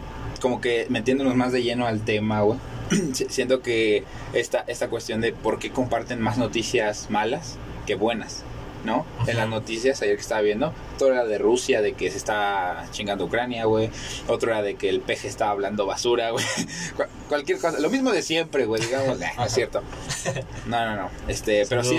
[0.41, 2.58] como que metiéndonos más de lleno al tema, güey.
[3.13, 8.43] si- Siento que esta, esta cuestión de por qué comparten más noticias malas que buenas,
[8.85, 9.05] ¿no?
[9.27, 12.85] En las noticias, ayer que estaba viendo, todo era de Rusia, de que se está
[12.91, 13.89] chingando Ucrania, güey.
[14.27, 16.45] Otro era de que el peje estaba hablando basura, güey.
[16.97, 17.79] Cu- cualquier cosa.
[17.79, 19.17] Lo mismo de siempre, güey, digamos.
[19.19, 19.81] No es cierto.
[20.67, 21.09] No, no, no.
[21.27, 21.97] Este, pero sí,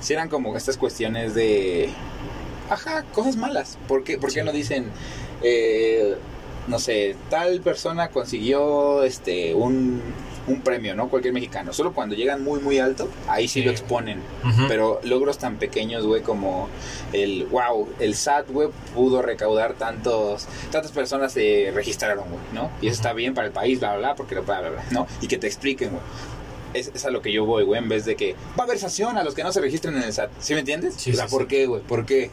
[0.00, 1.90] sí eran como estas cuestiones de.
[2.70, 3.78] Ajá, cosas malas.
[3.88, 4.46] ¿Por qué, por qué Sí.
[4.46, 4.86] no dicen,
[5.42, 6.16] eh,
[6.68, 10.00] no sé, tal persona consiguió este un,
[10.46, 11.08] un premio, ¿no?
[11.08, 11.72] Cualquier mexicano.
[11.72, 13.64] Solo cuando llegan muy, muy alto, ahí sí, Sí.
[13.64, 14.20] lo exponen.
[14.68, 16.68] Pero logros tan pequeños, güey, como
[17.12, 22.70] el, wow, el SAT, güey, pudo recaudar tantos, tantas personas se registraron, güey, ¿no?
[22.80, 25.06] Y eso está bien para el país, bla, bla, bla, porque bla, bla, bla, ¿no?
[25.20, 26.02] Y que te expliquen, güey.
[26.74, 28.78] Es, es a lo que yo voy, güey, en vez de que va a haber
[28.78, 30.30] sanción a los que no se registren en el SAT.
[30.40, 30.94] ¿Sí me entiendes?
[30.96, 31.48] Sí, o sea, sí, ¿por sí.
[31.48, 31.82] qué, güey?
[31.82, 32.30] ¿Por qué?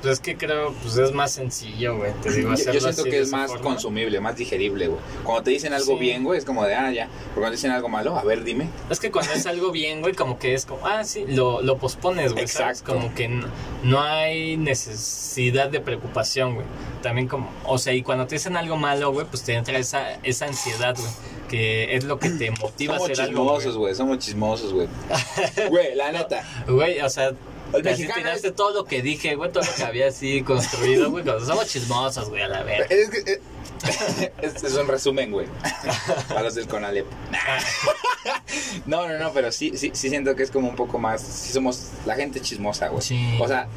[0.00, 2.12] Pues es que creo, pues es más sencillo, güey.
[2.22, 3.64] Te digo, Yo, yo hacerlo siento así que es más forma.
[3.64, 5.00] consumible, más digerible, güey.
[5.24, 5.98] Cuando te dicen algo Sí.
[5.98, 7.06] bien, güey, es como de, ah, ya.
[7.30, 8.68] Pero cuando dicen algo malo, a ver, dime.
[8.90, 11.78] Es que cuando es algo bien, güey, como que es como, ah, sí, lo, lo
[11.78, 12.46] pospones, güey.
[12.46, 12.78] ¿sabes?
[12.80, 12.94] Exacto.
[12.94, 13.46] Como que no,
[13.82, 16.66] no hay necesidad de preocupación, güey.
[17.02, 20.14] También como, o sea, y cuando te dicen algo malo, güey, pues te entra esa,
[20.22, 21.10] esa ansiedad, güey.
[21.48, 23.42] Que es lo que te motiva a hacer algo.
[23.42, 23.94] chismosos, güey.
[23.94, 24.86] Somos chismosos, güey.
[25.70, 26.44] Güey, la neta.
[26.68, 27.32] Güey, o sea,
[27.72, 30.42] El así mexicano tiraste es- todo lo que dije, güey, todo lo que había así
[30.42, 31.24] construido, güey.
[31.24, 32.86] cuando Somos chismosos, güey, a la verga.
[32.88, 33.40] Es, que-
[34.42, 35.46] es, es un resumen, güey.
[36.28, 37.06] Para los del Conalep.
[38.86, 41.20] no, no, no, pero sí, sí, sí siento que es como un poco más.
[41.22, 43.02] Sí somos la gente chismosa, güey.
[43.02, 43.38] Sí.
[43.40, 43.68] O sea,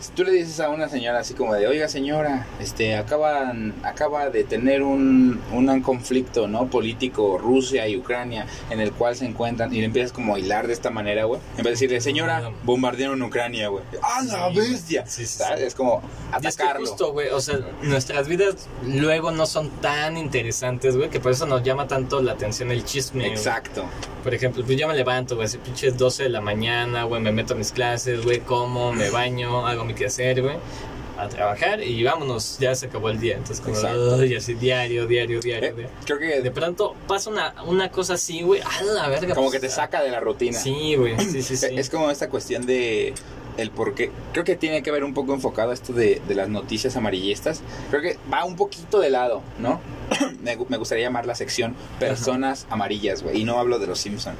[0.00, 4.30] si tú le dices a una señora así como de, oiga señora, este, acaban, acaba
[4.30, 6.66] de tener un, un conflicto, ¿no?
[6.66, 10.66] Político, Rusia y Ucrania, en el cual se encuentran, y le empiezas como a hilar
[10.66, 11.40] de esta manera, güey.
[11.52, 13.84] En vez de decirle, señora, bombardearon Ucrania, güey.
[14.02, 15.06] ¡Ah, la Sí, bestia!
[15.06, 15.60] Sí, sí, ¿Sabes?
[15.60, 16.02] Es como
[16.42, 16.86] Y es que atacarlo.
[16.86, 21.46] justo, güey, o sea, nuestras vidas luego no son tan interesantes, güey, que por eso
[21.46, 23.26] nos llama tanto la atención el chisme.
[23.26, 23.84] Exacto.
[24.24, 27.32] Por ejemplo, pues yo me levanto, güey, así pinches 12 de la mañana, güey, me
[27.32, 30.56] meto a mis clases, güey, como, me baño, hago mi quehacer, güey,
[31.18, 33.36] a trabajar y vámonos, ya se acabó el día.
[33.36, 33.76] Entonces, como,
[34.18, 35.90] ay, así diario, diario, diario, Eh, diario.
[36.06, 39.34] creo que De pronto pasa una, una cosa así, güey, a la verga.
[39.34, 40.58] como pues, que te saca de la rutina.
[40.58, 41.66] Sí, güey, sí, sí, sí.
[41.76, 43.12] Es como esta cuestión de
[43.58, 44.10] el por qué.
[44.32, 47.60] Creo que tiene que ver un poco enfocado esto de, de las noticias amarillistas.
[47.90, 49.80] Creo que va un poquito de lado, ¿no?
[50.42, 53.40] me, me gustaría llamar la sección personas amarillas, güey.
[53.40, 54.38] Y no hablo de los Simpsons.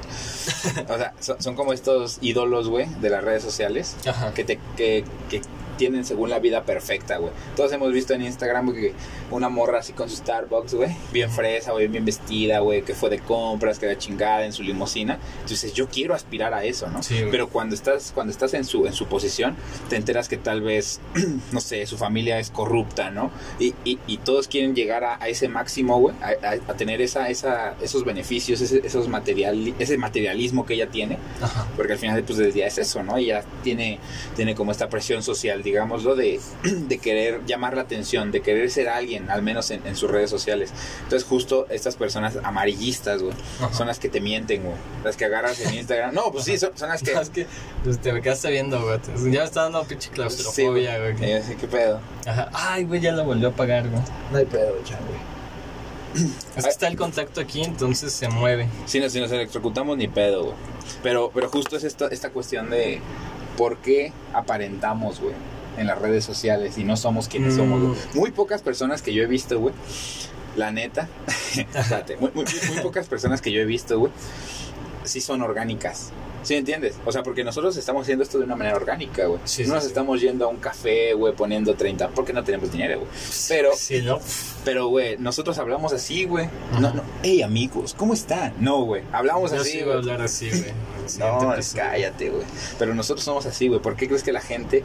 [0.87, 4.33] o sea, son, son como estos ídolos, güey, de las redes sociales Ajá.
[4.33, 5.41] que te que, que
[5.81, 7.33] tienen según la vida perfecta, güey.
[7.55, 8.93] Todos hemos visto en Instagram güey, que
[9.31, 13.09] una morra así con su Starbucks, güey, bien fresa, güey, bien vestida, güey, que fue
[13.09, 15.17] de compras, que era chingada en su limusina.
[15.41, 17.01] Entonces, yo quiero aspirar a eso, ¿no?
[17.01, 17.15] Sí.
[17.31, 19.55] Pero cuando estás cuando estás en su en su posición,
[19.89, 20.99] te enteras que tal vez
[21.51, 23.31] no sé, su familia es corrupta, ¿no?
[23.59, 27.27] Y, y, y todos quieren llegar a, a ese máximo, güey, a, a- tener esa
[27.29, 31.67] esa esos beneficios, ese, esos material ese materialismo que ella tiene Ajá.
[31.75, 33.17] porque al final pues del día es eso, ¿no?
[33.17, 33.97] Ella tiene,
[34.35, 38.89] tiene como esta presión social, digámoslo, de, de querer llamar la atención, de querer ser
[38.89, 40.71] alguien, al menos en, en sus redes sociales.
[41.03, 43.73] Entonces justo estas personas amarillistas, güey, Ajá.
[43.73, 44.75] son las que te mienten, güey.
[45.03, 46.13] Las que agarras en Instagram.
[46.13, 47.13] No, pues sí, son, son las que...
[47.13, 47.47] Es que
[47.83, 48.99] pues, te me quedaste viendo, güey.
[49.31, 50.15] Ya me está dando pinche Sí, güey.
[50.15, 51.15] claustrofobia, güey.
[51.21, 51.99] Eh, sí, ¿Qué pedo?
[52.25, 52.49] Ajá.
[52.53, 54.01] Ay, güey, ya lo volvió a apagar, güey.
[54.31, 55.31] No hay pedo, güey.
[56.57, 58.67] Es que está el contacto aquí, entonces se mueve.
[58.85, 60.55] Si nos, si nos electrocutamos, ni pedo, güey.
[61.01, 62.99] Pero, pero justo es esta, esta cuestión de
[63.57, 65.33] por qué aparentamos, güey,
[65.77, 67.57] en las redes sociales y no somos quienes Mm.
[67.57, 67.95] somos, güey.
[68.13, 69.73] Muy pocas personas que yo he visto, güey,
[70.55, 71.07] la neta,
[72.19, 74.11] muy, muy- muy pocas personas que yo he visto, güey,
[75.03, 76.11] sí son orgánicas.
[76.43, 76.95] ¿Sí entiendes?
[77.05, 79.39] O sea, porque nosotros estamos haciendo esto de una manera orgánica, güey.
[79.45, 79.89] Sí, no sí, nos sí.
[79.89, 83.11] estamos yendo a un café, güey, poniendo 30, porque no tenemos dinero, güey.
[83.47, 84.19] Pero, Sí, ¿no?
[84.65, 86.49] pero, güey, nosotros hablamos así, güey.
[86.79, 88.55] No, no, hey, amigos, ¿cómo están?
[88.59, 89.97] No, güey, hablamos Yo así, sí a güey.
[89.97, 90.73] hablar así, güey.
[91.19, 92.43] No, cállate, güey.
[92.79, 93.79] Pero nosotros somos así, güey.
[93.81, 94.83] ¿Por qué crees que la gente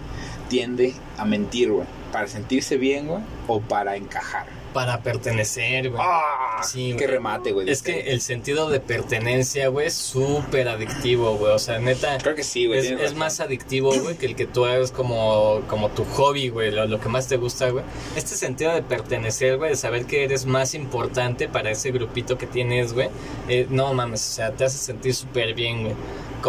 [0.49, 1.87] tiende a mentir, güey?
[2.13, 3.23] ¿Para sentirse bien, güey?
[3.47, 4.47] ¿O para encajar?
[4.73, 6.03] Para pertenecer, güey.
[6.05, 6.61] ¡Ah!
[6.63, 7.17] Sí, ¡Qué güey.
[7.17, 7.71] remate, güey!
[7.71, 11.53] Es que el sentido de pertenencia, güey, es súper adictivo, güey.
[11.53, 12.19] O sea, neta.
[12.19, 12.87] Creo que sí, güey.
[12.87, 16.87] Es, más adictivo, güey, que el que tú hagas como, como tu hobby, güey, lo,
[16.87, 17.85] lo que más te gusta, güey.
[18.17, 22.47] Este sentido de pertenecer, güey, de saber que eres más importante para ese grupito que
[22.47, 23.09] tienes, güey.
[23.49, 25.95] eh, no mames, o sea, te hace sentir súper bien, güey.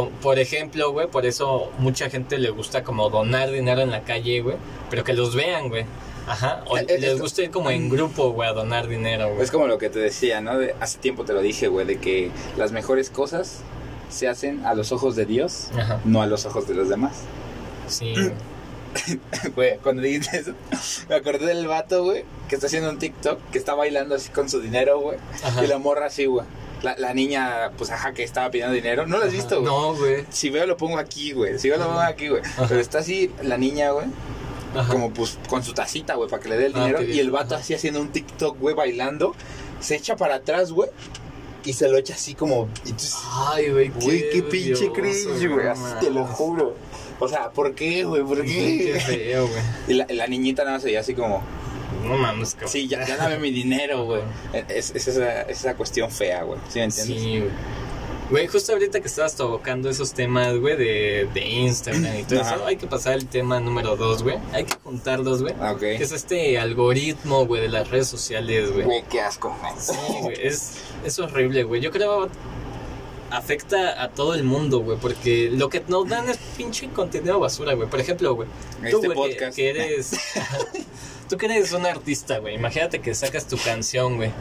[0.06, 4.42] Por ejemplo, güey, por eso mucha gente le gusta como donar dinero en la calle,
[4.42, 4.56] güey,
[4.90, 5.86] pero que los vean, güey.
[6.28, 9.30] Ajá, o Eh, eh, les es- gusta ir como en grupo, güey, a donar dinero,
[9.30, 9.42] güey.
[9.44, 10.58] Es como lo que te decía, ¿no?
[10.58, 13.60] De- hace tiempo te lo dije, güey, de que las mejores cosas
[14.10, 17.14] se hacen a los ojos de Dios, Ajá, no a los ojos de los demás.
[17.88, 18.14] sí,
[19.56, 19.78] güey.
[19.78, 20.52] Cuando dijiste eso,
[21.10, 24.50] me acordé del vato, güey, que está haciendo un TikTok, que está bailando así con
[24.50, 25.18] su dinero, güey.
[25.64, 26.46] Y la morra así, güey.
[26.84, 29.08] La, la niña, pues, ajá, que estaba pidiendo dinero.
[29.08, 29.66] ¿No lo has visto, güey?
[29.66, 30.26] No, güey.
[30.30, 31.58] Si veo lo pongo aquí, güey.
[31.58, 32.42] Si veo lo pongo aquí, güey.
[32.68, 34.06] Pero está así la niña, güey.
[34.76, 34.92] Ajá.
[34.92, 37.02] Como pues con su tacita, güey, para que le dé el Ah, dinero.
[37.04, 39.34] Y el vato así haciendo un TikTok, güey, bailando.
[39.80, 40.90] Se echa para atrás, güey.
[41.66, 42.70] Y se lo echa así como...
[42.86, 43.16] entonces,
[43.54, 45.68] Ay, güey, Güey, qué pinche cringe, güey.
[45.68, 46.76] Así te lo juro.
[47.20, 48.24] O sea, ¿por qué, güey?
[48.24, 49.00] ¿Por Qué qué?
[49.00, 49.62] feo, güey.
[49.88, 51.42] Y la, la niñita nada más se veía así como...
[52.04, 52.70] No mames, cabrón.
[52.72, 54.22] Sí, ya, ya dame mi dinero, güey.
[54.70, 56.60] Es, es esa, es esa cuestión fea, güey.
[56.70, 57.22] ¿Sí me entiendes?
[57.22, 57.52] Sí, güey.
[58.30, 62.56] Güey, justo ahorita que estabas tocando esos temas, güey, de, de Instagram y todo Ajá.
[62.56, 64.38] eso, hay que pasar al tema número dos, güey.
[64.52, 65.54] Hay que juntarlos, güey.
[65.62, 65.80] Ah, ok.
[65.80, 68.84] Que es este algoritmo, güey, de las redes sociales, güey.
[68.84, 69.56] Güey, qué asco.
[69.80, 70.74] Sí, güey, es,
[71.06, 71.80] es horrible, güey.
[71.80, 72.30] Yo creo
[73.32, 77.76] afecta a todo el mundo, güey, porque lo que nos dan es pinche contenido basura,
[77.76, 77.90] güey.
[77.90, 78.50] Por ejemplo, güey,
[78.92, 80.12] tú, Este güey, que, que eres...
[81.30, 84.32] tú que eres un artista, güey, imagínate que sacas tu canción, güey.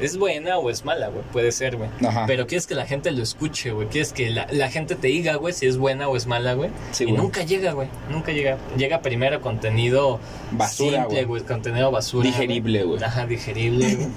[0.00, 1.22] ¿Es buena o es mala, güey?
[1.32, 1.88] Puede ser, güey.
[2.26, 3.86] Pero quieres que la gente lo escuche, güey.
[3.86, 6.70] Quieres que la, la gente te diga, güey, si es buena o es mala, güey.
[6.90, 7.18] Sí, y güey.
[7.18, 7.86] nunca llega, güey.
[8.10, 8.58] Nunca llega.
[8.76, 10.18] Llega primero contenido
[10.50, 11.42] Basura, simple, güey.
[11.44, 12.26] Contenido basura.
[12.26, 13.04] Digerible, güey.
[13.04, 14.08] Ajá, digerible, güey.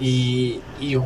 [0.00, 0.96] Y, y,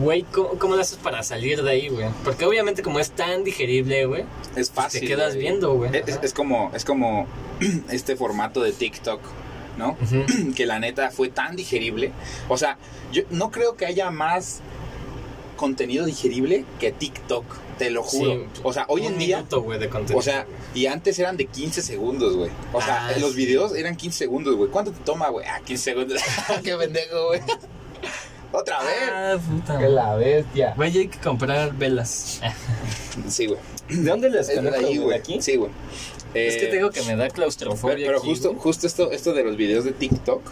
[0.00, 2.08] güey, ¿cómo, ¿cómo lo haces para salir de ahí, güey?
[2.24, 4.24] Porque obviamente como es tan digerible, güey,
[4.56, 5.00] Es fácil.
[5.02, 5.40] te quedas güey.
[5.46, 5.90] viendo, güey.
[6.22, 7.26] Es como, es como
[7.90, 9.20] este formato de TikTok,
[10.56, 12.12] que la neta fue tan digerible.
[12.48, 12.78] O sea,
[13.12, 14.60] yo no creo que haya más
[15.56, 17.44] contenido digerible que TikTok,
[17.78, 18.32] te lo juro.
[18.32, 20.18] Sí, o sea, hoy un en día, minuto, güey, de contenido.
[20.18, 22.50] o sea, y antes eran de 15 segundos, güey.
[22.72, 23.36] O sea, Ah, los sí.
[23.36, 24.70] videos eran 15 segundos, güey.
[24.70, 25.46] ¿Cuánto te toma, güey?
[25.46, 26.20] Ah, 15 segundos.
[26.64, 27.40] Qué pendejo, güey.
[28.52, 29.10] Otra vez.
[29.12, 29.78] Ah, puta.
[29.78, 30.72] Que la bestia.
[30.76, 32.40] Güey, hay que comprar velas.
[33.28, 33.60] Sí, güey.
[33.88, 34.98] ¿De dónde las ahí, güey?
[34.98, 35.18] güey.
[35.18, 35.40] ¿Aquí?
[35.42, 35.70] Sí, güey.
[36.34, 39.42] Es que tengo que me da Pero, claustrofobia pero aquí, justo, justo esto, esto de
[39.44, 40.42] los videos de TikTok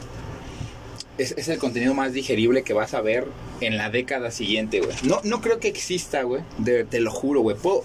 [1.18, 3.26] es, es el contenido más digerible que vas a ver
[3.61, 4.95] en la década siguiente, güey.
[5.03, 6.43] No, no creo que exista, güey.
[6.89, 7.57] Te lo juro, güey.
[7.57, 7.85] Puedo-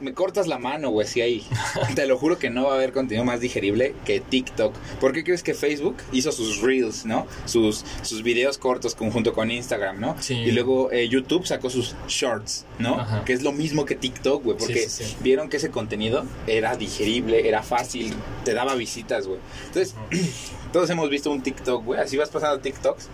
[0.00, 1.46] Me cortas la mano, güey, si hay.
[1.94, 4.74] Te lo juro que no va a haber contenido más digerible que TikTok.
[5.00, 7.26] ¿Por qué crees que Facebook hizo sus Reels, no?
[7.46, 10.16] Sus, sus videos cortos conjunto con Instagram, ¿no?
[10.20, 10.34] Sí.
[10.34, 13.00] Y luego eh, YouTube sacó sus Shorts, ¿no?
[13.00, 13.24] Ajá.
[13.24, 14.56] Que es lo mismo que TikTok, güey.
[14.58, 15.16] Porque sí, sí.
[15.20, 18.14] vieron que ese contenido era digerible, era fácil,
[18.44, 19.38] te daba visitas, güey.
[19.66, 19.94] Entonces,
[20.72, 22.00] todos hemos visto un TikTok, güey.
[22.00, 23.08] Así vas pasando TikToks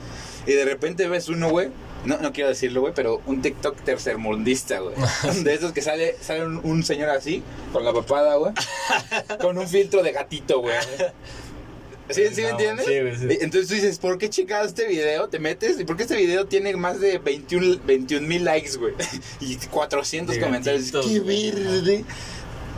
[0.47, 1.69] y de repente ves uno, güey.
[2.05, 4.95] No, no quiero decirlo, güey, pero un TikTok tercermundista, güey.
[5.45, 7.43] De esos que sale, sale un, un señor así,
[7.73, 8.53] con la papada, güey.
[9.41, 10.75] Con un filtro de gatito, güey.
[12.09, 12.87] ¿Sí, sí me entiendes?
[12.87, 13.39] sí, güey, sí.
[13.41, 15.29] Entonces tú dices, ¿por qué checado este video?
[15.29, 17.79] Te metes y por qué este video tiene más de 21
[18.27, 18.95] mil likes, güey.
[19.41, 20.91] Y 400 De comentarios.
[20.91, 22.05] gatitos, ¡Qué güey.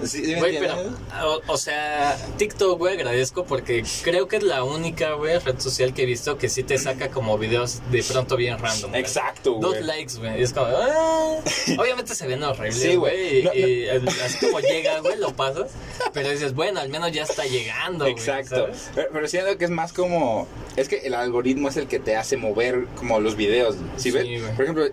[0.07, 0.77] ¿Sí, sí Güey, pero,
[1.25, 5.95] o, o sea, TikTok, güey, agradezco porque creo que es la única, güey, red social
[5.95, 8.91] que he visto que sí te saca como videos de pronto bien random.
[8.91, 9.01] güey.
[9.01, 9.83] Exacto, Dos güey.
[9.85, 10.43] likes, güey.
[10.43, 11.37] Es como, ah.
[11.79, 13.43] Obviamente se ven horribles, Sí, güey.
[13.43, 13.45] güey.
[13.45, 15.71] No, y, y así como llega, güey, lo pasas.
[16.13, 18.13] Pero dices, bueno, al menos ya está llegando, güey.
[18.13, 18.57] Exacto.
[18.57, 18.91] ¿sabes?
[18.95, 20.47] Pero, pero siento que es más como.
[20.77, 23.77] Es que el algoritmo es el que te hace mover como los videos.
[23.97, 24.25] ¿Sí, ves?
[24.25, 24.41] güey.
[24.55, 24.85] Por ejemplo,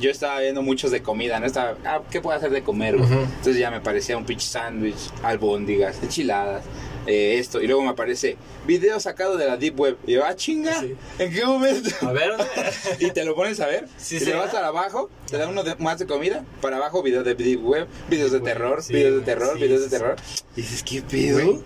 [0.00, 1.46] yo estaba viendo muchos de comida, ¿no?
[1.46, 3.10] Estaba, ah, ¿qué puedo hacer de comer, güey?
[3.10, 3.20] Ujú.
[3.22, 6.64] Entonces ya me parecía un pinche sándwich, albóndigas, enchiladas,
[7.06, 7.60] eh, esto.
[7.60, 8.36] Y luego me aparece
[8.66, 9.98] video sacado de la Deep Web.
[10.06, 10.94] Y yo, ah, chinga, Sí.
[11.18, 11.90] ¿en qué momento?
[12.06, 12.32] A ver,
[12.98, 13.86] y te lo pones a ver.
[13.98, 16.44] Sí, y le vas para abajo, te da uno de- más de comida.
[16.60, 20.16] Para abajo, videos de Deep Web, videos de terror, videos de terror, videos de terror.
[20.56, 21.62] Y dices, ¿qué pedo?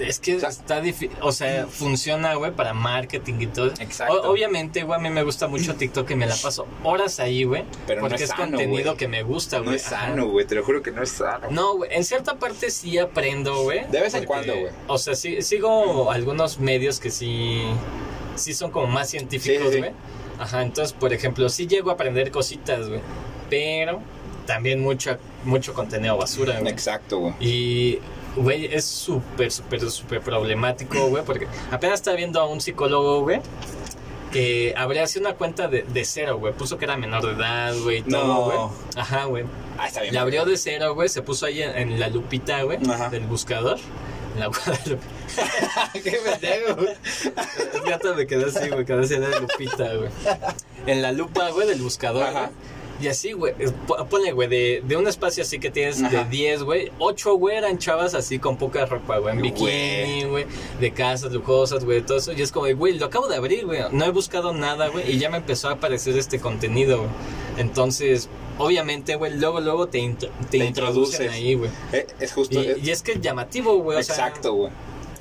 [0.00, 3.66] Es que O sea- está difícil, o sea, funciona, güey, para marketing y todo.
[3.78, 4.14] Exacto.
[4.22, 7.44] O- obviamente, güey, a mí me gusta mucho TikTok y me la paso horas ahí,
[7.44, 7.64] güey.
[7.86, 9.70] Pero no Porque es es, sano, contenido que me gusta, güey.
[9.70, 10.06] No es Ajá.
[10.08, 10.46] sano, güey.
[10.46, 11.48] Te lo juro que no es sano.
[11.50, 13.84] No, güey, en cierta parte sí aprendo, güey.
[13.90, 14.72] De vez en cuando, güey.
[14.88, 17.62] O sea, sí, sigo algunos medios que sí,
[18.34, 19.78] sí son como más científicos, Sí, sí, sí.
[19.78, 19.92] güey.
[20.38, 23.00] Ajá, entonces, por ejemplo, sí llego a aprender cositas, güey.
[23.48, 24.00] Pero
[24.46, 26.72] también mucho, mucho contenido basura, güey.
[26.72, 27.34] Exacto, güey.
[27.40, 27.98] Y,
[28.36, 33.40] güey, es súper, súper, súper problemático, güey, porque apenas estaba viendo a un psicólogo, güey,
[34.32, 36.52] que abría así una cuenta de, de cero, güey.
[36.52, 38.40] Puso que era menor de edad, güey, y todo, No.
[38.46, 38.58] güey.
[38.96, 39.44] Ajá, güey.
[39.78, 40.14] Ah, está bien.
[40.14, 43.08] La abrió de cero, güey, se puso ahí en, en la lupita, güey, Ajá.
[43.10, 43.78] del buscador.
[44.34, 44.98] En la Guadalupe.
[46.02, 46.94] Qué pendejo, güey.
[47.84, 50.10] Que hasta me quedé así, güey, quedé así de lupita, güey.
[50.86, 52.32] En la lupa, güey, del buscador, Ajá.
[52.40, 52.50] güey.
[53.02, 56.24] Y así, güey, es- po- ponle, güey, de, de un espacio así que tienes Ajá.
[56.24, 60.46] de 10, güey, 8, güey, eran chavas así con poca ropa, güey, en bikini, güey,
[60.80, 62.32] de casas lujosas, güey, todo eso.
[62.32, 65.18] Y es como, güey, lo acabo de abrir, güey, no he buscado nada, güey, y
[65.18, 67.10] ya me empezó a aparecer este contenido, güey.
[67.58, 68.28] Entonces,
[68.58, 71.32] obviamente, güey, luego, luego te, intro- te, Te introducen introduces.
[71.32, 71.70] ahí, güey.
[71.92, 72.60] Eh, Es justo.
[72.62, 74.70] Y, es- y es que es llamativo, güey, o sea, exacto, güey.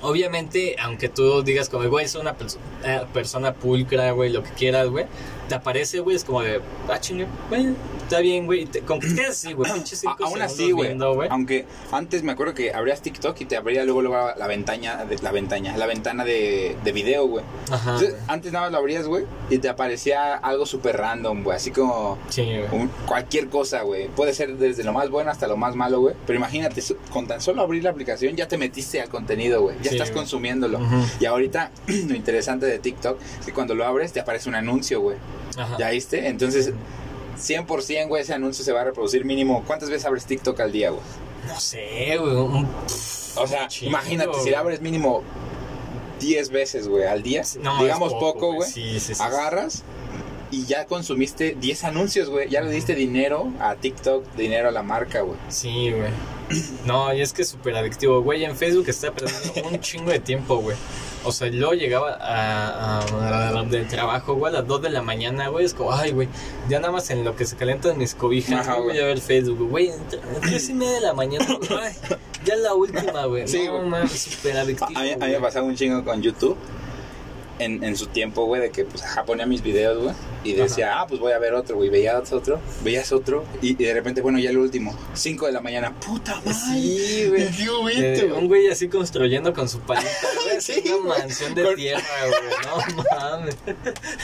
[0.02, 2.36] Obviamente, aunque tú digas como, güey, es una
[2.84, 5.06] eh, persona pulcra, güey, lo que quieras, güey,
[5.48, 9.26] te aparece, güey, es como de, ah, chingue, güey, está bien, güey, con que te
[9.26, 10.98] así, güey, pinches cinco A- Aún así, güey.
[11.30, 15.18] Aunque antes me acuerdo que abrías TikTok y te abría luego, luego la ventana, de,
[15.22, 17.44] la ventana, la ventana de, de video, güey.
[17.72, 21.58] Ajá, Entonces, antes nada más lo abrías, güey, y te aparecía algo súper random, güey.
[21.58, 24.08] Así como Sí, un- cualquier cosa, güey.
[24.10, 26.16] Puede ser desde lo más bueno hasta lo más malo, güey.
[26.26, 26.82] Pero imagínate,
[27.12, 29.76] con tan solo abrir la aplicación ya te metiste al contenido, güey.
[29.82, 30.20] Ya Sí, estás güey.
[30.20, 30.80] consumiéndolo.
[30.80, 30.96] Ujú.
[31.20, 35.02] Y ahorita, lo interesante de TikTok es que cuando lo abres te aparece un anuncio,
[35.02, 35.18] güey.
[35.58, 35.78] Ajá.
[35.78, 36.28] ¿Ya viste?
[36.28, 36.72] Entonces,
[37.38, 39.64] 100%, güey, ese anuncio se va a reproducir mínimo.
[39.66, 41.02] ¿Cuántas veces abres TikTok al día, güey?
[41.48, 42.68] No sé, güey, un...
[43.36, 45.24] O sea, imagínate, si la abres mínimo
[46.20, 49.22] 10 veces, güey, al día, No, digamos poco, güey, Sí, sí, sí.
[49.24, 49.84] agarras
[50.54, 52.50] y ya consumiste 10 anuncios, güey.
[52.50, 55.38] Ya le diste dinero a TikTok, dinero a la marca, güey.
[55.50, 56.12] Sí, güey.
[56.86, 58.44] No, y es que es súper adictivo, güey.
[58.44, 60.76] En Facebook está perdiendo un chingo de tiempo, güey.
[61.26, 65.48] O sea, luego llegaba a, a- del trabajo, güey, a las 2 de la mañana,
[65.48, 65.66] güey.
[65.66, 66.28] Es como, ay, güey,
[66.70, 69.70] ya nada más en lo que se calientan mis cobijas, Ajá, voy a ver Facebook,
[69.70, 69.92] güey.
[70.42, 71.46] Tres y media de la mañana,
[71.82, 71.94] ay,
[72.46, 73.48] ya la última, güey.
[73.48, 74.08] Sí, no, güey.
[74.10, 75.00] súper adictivo.
[75.00, 75.42] a mí, a mí me güey.
[75.42, 76.58] pasaba un chingo con YouTube.
[77.60, 81.00] En, en su tiempo, güey, de que pues ajá, ponía mis videos, güey, y decía,
[81.00, 84.22] ah, pues voy a ver otro, güey, veías otro, veías otro, y, y de repente,
[84.22, 87.44] bueno, ya el último, 5 de la mañana, puta madre, Sí, güey.
[87.44, 90.10] ¿en qué Eh, un güey así construyendo con su palita,
[90.46, 90.60] güey.
[90.62, 91.20] Sí, una güey.
[91.20, 92.96] mansión de Con- tierra, güey.
[92.96, 93.56] No mames.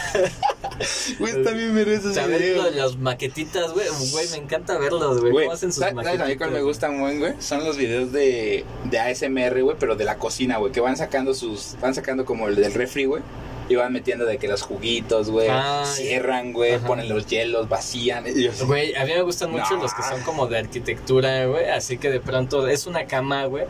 [1.19, 2.73] Güey, también esos ¿Sabes videos.
[2.75, 3.85] las maquetitas, güey?
[4.11, 5.33] Güey, me encanta verlos, güey.
[5.33, 6.25] ¿Cómo hacen sus ¿sabes maquetitas?
[6.25, 7.33] a mí cuál me gustan, buen, güey?
[7.39, 11.33] Son los videos de, de ASMR, güey, pero de la cocina, güey, que van sacando
[11.33, 13.18] sus, van sacando como el del refri, güey,
[13.67, 16.87] y van metiendo de que los juguitos, güey, Ah, cierran, güey, ajá.
[16.87, 18.23] ponen los hielos, vacían,
[18.65, 19.83] Güey, a mí me gustan mucho No.
[19.83, 21.69] los que son como de arquitectura, güey.
[21.69, 23.65] Así que de pronto es una cama, güey.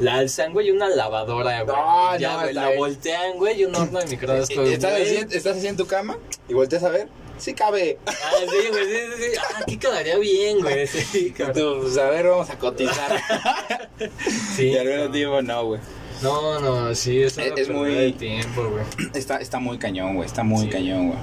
[0.00, 1.76] La alzan, güey, y una lavadora, güey.
[1.76, 4.50] No, ya, no, güey, la voltean, güey, y un horno de microondas.
[4.50, 5.02] Eh, ¿Estás, güey.
[5.18, 7.06] así, estás así en tu cama y volteas a ver,
[7.38, 7.98] sí cabe.
[8.06, 9.38] Ah, sí, güey, sí, sí, sí.
[9.38, 10.84] Ah, aquí quedaría bien, güey.
[10.88, 11.54] Sí, Y cabrón.
[11.54, 13.20] tú, pues, a ver, vamos a cotizar.
[14.56, 15.10] Sí, y al mismo no.
[15.12, 15.80] tiempo, no, güey.
[16.24, 18.84] No, no, sí, es, pérdida muy- de tiempo, güey.
[19.14, 20.68] Está, está muy cañón, güey, está muy Sí.
[20.70, 21.18] cañón, güey.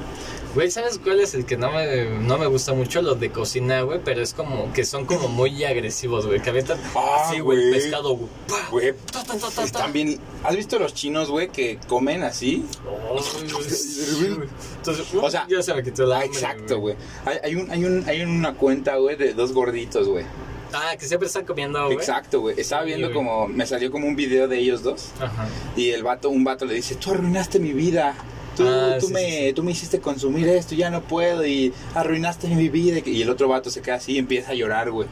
[0.53, 3.01] Güey, ¿sabes cuál es el que no me, no me gusta mucho?
[3.01, 6.41] Los de cocina, güey, pero es como que son como muy agresivos, güey.
[6.41, 8.29] Que avientan Ah, así, güey, pescado, güey.
[8.49, 8.67] ¡pah!
[8.69, 9.63] Güey, Ta, ta, ta, ta, ta.
[9.63, 10.19] están bien...
[10.43, 12.65] ¿Has visto los chinos, güey, que comen así?
[12.83, 14.47] Güey.
[14.77, 16.95] Entonces, O sea, ya se me quitó la Ah, exacto, güey.
[17.25, 20.25] Hay, hay, un, hay, un, hay una cuenta, güey, de dos gorditos, güey.
[20.73, 21.97] Ah, que siempre están comiendo, güey.
[21.97, 22.59] Exacto, güey.
[22.59, 23.15] Estaba Sí, viendo güey.
[23.15, 23.47] como...
[23.47, 25.09] Me salió como un video de ellos dos.
[25.19, 25.47] Ajá.
[25.75, 28.15] Y el vato, un vato le dice, tú arruinaste mi vida.
[28.55, 29.53] Tú, Ah, tú sí, me, sí, sí.
[29.53, 31.45] tú me hiciste consumir esto, ya no puedo.
[31.45, 32.99] Y arruinaste mi vida.
[33.05, 35.07] Y el otro vato se queda así y empieza a llorar, güey.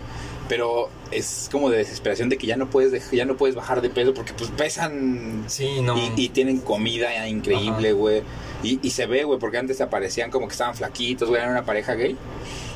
[0.47, 3.89] Pero es como de desesperación de que ya no puedes, ya no puedes bajar de
[3.91, 5.95] peso porque pues pesan Sí, no.
[5.95, 8.23] y, y tienen comida increíble, güey.
[8.63, 11.65] Y, y se ve, güey, porque antes aparecían como que estaban flaquitos, güey, eran una
[11.65, 12.17] pareja gay.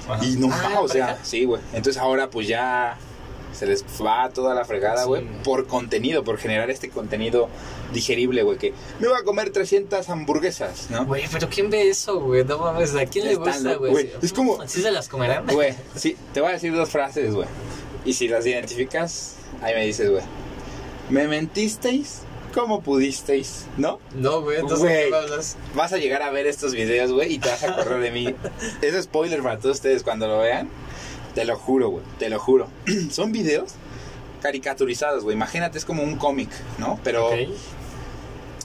[0.10, 0.24] Ajá.
[0.26, 1.62] Y no, Ah, o sea, sí, güey.
[1.74, 2.98] Entonces ahora pues ya
[3.54, 5.08] se les va toda la fregada, Sí.
[5.08, 7.50] güey, por contenido, por generar este contenido
[7.94, 11.06] digerible, güey, que me voy a comer 300 hamburguesas, ¿no?
[11.06, 12.44] Güey, pero ¿quién ve eso, güey?
[12.44, 14.10] No mames, ¿a quién le gusta, güey?
[14.22, 15.46] es como- ¿Así se las comerán?
[15.46, 17.48] Güey, sí, te voy a decir dos frases, güey.
[18.06, 20.24] Y si las identificas, ahí me dices, güey.
[21.12, 22.22] ¿Me mentisteis?
[22.54, 23.66] ¿Cómo pudisteis?
[23.78, 24.00] ¿No?
[24.16, 25.10] No, güey, entonces Güey.
[25.10, 25.58] ¿qué hablas?
[25.76, 28.36] Vas a llegar a ver estos videos, güey, y te vas a acordar de mí.
[28.82, 30.70] Es spoiler para todos ustedes cuando lo vean.
[31.36, 32.68] Te lo juro, güey, te lo juro.
[33.12, 33.74] Son videos
[34.42, 35.36] caricaturizados, güey.
[35.36, 37.00] Imagínate, es como un cómic, ¿no?
[37.04, 37.34] Pero Ok.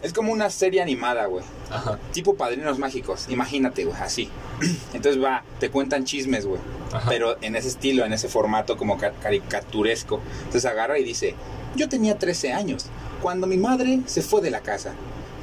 [0.02, 1.44] es como una serie animada, güey.
[1.70, 3.26] Ajá, Tipo Padrinos Mágicos.
[3.28, 4.28] Imagínate, güey, así.
[4.92, 6.60] Entonces va, te cuentan chismes, güey.
[6.92, 7.08] ajá.
[7.08, 10.20] Pero en ese estilo, en ese formato como ca- caricaturesco.
[10.40, 11.34] Entonces agarra y dice,
[11.76, 12.86] yo tenía 13 años,
[13.22, 14.94] cuando mi madre se fue de la casa.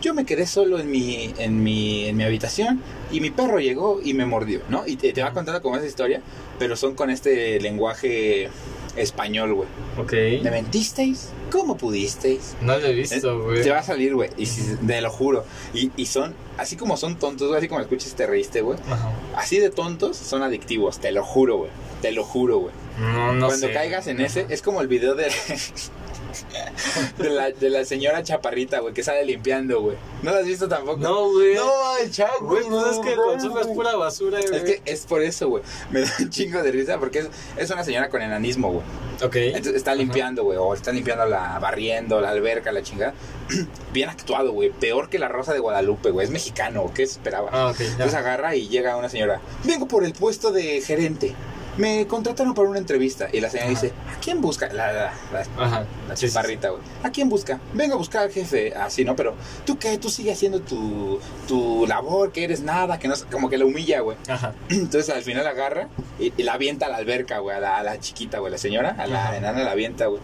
[0.01, 4.01] Yo me quedé solo en mi, en mi, en mi habitación y mi perro llegó
[4.03, 4.85] y me mordió, ¿no?
[4.85, 6.21] Y te, te va contando como esa historia,
[6.59, 8.49] pero son con este lenguaje
[8.97, 9.67] español, güey.
[9.97, 10.13] Ok.
[10.43, 11.29] ¿Me mentisteis?
[11.51, 12.55] ¿Cómo pudisteis?
[12.61, 13.59] No lo he visto, güey.
[13.59, 15.43] Eh, Te va a salir, güey, y si- te lo juro.
[15.73, 18.77] Y, y son, así como son tontos, güey, así como escuchas te reíste, güey.
[18.89, 19.11] Ajá.
[19.35, 21.71] Así de tontos son adictivos, te lo juro, güey.
[22.01, 22.73] Te lo juro, güey.
[22.99, 23.73] No, no Cuando sé.
[23.73, 24.27] caigas en Ajá.
[24.27, 25.27] ese, es como el video de,
[27.17, 29.97] de, la, de la señora chaparrita, güey, que sale limpiando, güey.
[30.23, 30.97] ¿No lo has visto tampoco?
[30.97, 31.55] No, güey.
[31.55, 33.75] No, el chavo, Güey, pues es que no, consumes güey.
[33.75, 34.55] pura basura, güey.
[34.55, 35.63] Es que es por eso, güey.
[35.91, 38.85] Me da un chingo de risa porque es, es una señora con enanismo, güey.
[39.23, 39.35] Ok.
[39.35, 43.13] Entonces está limpiando, güey, o está limpiando la, barriendo, la alberca, la chingada.
[43.93, 44.71] Bien actuado, güey.
[44.71, 46.25] Peor que la Rosa de Guadalupe, güey.
[46.25, 47.49] Es mexicano, ¿qué esperaba?
[47.51, 47.77] Ah, ok.
[47.79, 47.85] ya.
[47.85, 49.39] Entonces agarra y llega una señora.
[49.63, 51.33] Vengo por el puesto de gerente.
[51.77, 53.27] Me contrataron para una entrevista.
[53.31, 53.81] Y la señora Ajá.
[53.81, 54.71] dice, ¿a quién busca?
[54.71, 56.81] La, la, chaparrita, güey.
[57.03, 57.59] ¿A quién busca?
[57.73, 58.73] Vengo a buscar al jefe.
[58.75, 59.15] Así, ¿no?
[59.15, 59.33] Pero,
[59.65, 59.97] ¿tú qué?
[59.97, 63.65] Tú sigues haciendo tu, tu labor, que eres nada, que no sé- Como que la
[63.65, 64.17] humilla, güey.
[64.69, 67.83] Entonces al final agarra y, y la avienta a la alberca, güey, a la, a
[67.83, 69.37] la chiquita, güey, la señora, a la Ajá.
[69.37, 70.21] enana la avienta, güey.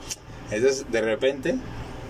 [0.52, 1.56] Entonces de repente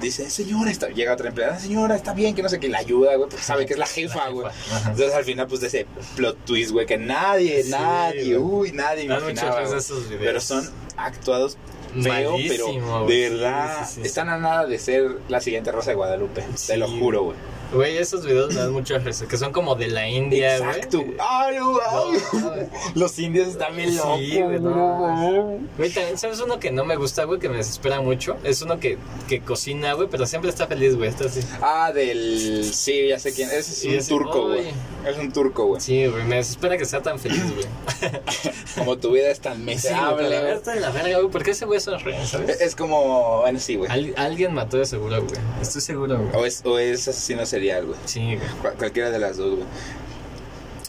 [0.02, 0.90] dice, señora, está...
[0.90, 3.66] llega otra empleada, señora, está bien, que no sé qué, la ayuda, güey, porque sabe
[3.66, 4.48] que es la jefa, güey.
[4.88, 5.86] Entonces al final, pues de ese
[6.16, 8.70] plot twist, güey, que nadie, Sí, nadie, güey.
[8.70, 9.30] uy, nadie Dan imaginaba.
[9.30, 9.76] muchas güey.
[9.76, 10.24] veces esos videos.
[10.26, 11.58] Pero son actuados
[12.02, 13.30] feo, pero Malísimo, de güey.
[13.30, 16.44] verdad Sí, sí, sí, están a nada de ser la siguiente Rosa de Guadalupe.
[16.68, 17.38] Te lo juro, güey.
[17.74, 19.28] Güey, esos videos me dan mucha risa.
[19.28, 20.70] Que son como de la India, güey.
[20.72, 21.04] Exacto.
[21.20, 22.20] Ay, No, güey.
[22.34, 22.52] no.
[22.96, 24.18] Los indios están bien Sí, locos.
[24.20, 24.98] güey, no.
[24.98, 25.60] güey.
[25.78, 27.40] Güey, también, ¿sabes uno que no me gusta, güey?
[27.40, 28.36] Que me desespera mucho.
[28.44, 28.98] Es uno que,
[29.28, 31.10] que cocina, güey, pero siempre está feliz, güey.
[31.10, 31.40] Está así.
[31.62, 32.64] Ah, del.
[32.74, 33.50] Sí, ya sé quién.
[33.50, 34.68] Ese es Sí, un ese- turco, güey.
[35.08, 35.82] Es un turco, güey.
[35.82, 37.66] Sí, güey, me desespera que sea tan feliz, güey.
[38.78, 40.30] Como tu vida es tan Sí, miserable.
[40.30, 40.54] la güey.
[40.54, 41.32] está la verga, güey.
[41.32, 42.60] ¿Por qué ese güey sonríe, sabes?
[42.62, 43.42] es como.
[43.42, 43.90] Bueno, sí, güey.
[43.90, 45.40] Al- alguien mató de seguro, güey.
[45.62, 46.30] Estoy seguro, güey.
[46.36, 48.00] O es, o es asesino serial, güey.
[48.06, 48.76] Sí, güey.
[48.76, 49.68] Cualquiera de las dos, güey.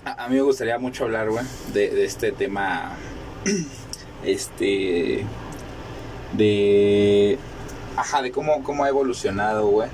[0.05, 2.97] A, a mí me gustaría mucho hablar, güey, de, de este tema.
[4.25, 5.25] Este.
[6.33, 7.39] De.
[7.97, 9.89] Ajá, de cómo, cómo ha evolucionado, güey.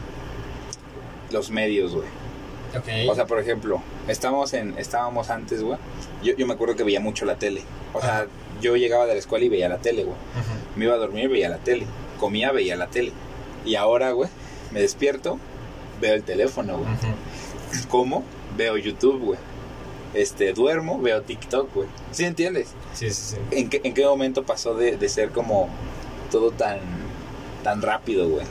[1.30, 2.06] Los medios, güey.
[3.08, 5.78] O sea, por ejemplo, estamos en, estábamos antes, güey.
[6.22, 7.62] Yo, yo me acuerdo que veía mucho la tele.
[7.94, 8.26] O sea,
[8.60, 10.16] yo llegaba de la escuela y veía la tele, güey.
[10.76, 11.86] Me iba a dormir, veía la tele.
[12.20, 13.12] Comía, veía la tele.
[13.64, 14.28] Y ahora, güey,
[14.72, 15.38] me despierto,
[16.00, 16.90] veo el teléfono, güey.
[16.92, 17.88] Ujú.
[17.88, 18.24] ¿Cómo?
[18.56, 19.38] Veo YouTube, güey.
[20.14, 21.88] este, duermo, veo TikTok, güey.
[22.12, 22.68] ¿Sí entiendes?
[22.94, 23.36] Sí, sí, sí.
[23.50, 25.68] ¿En qué, en qué momento pasó de, de ser como
[26.30, 26.78] todo tan,
[27.62, 28.46] tan rápido, güey?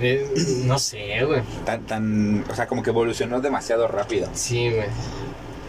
[0.00, 0.28] Eh,
[0.64, 1.40] no sé, güey.
[1.64, 4.28] Tan, tan, o sea, como que evolucionó demasiado rápido.
[4.34, 4.88] Sí, güey.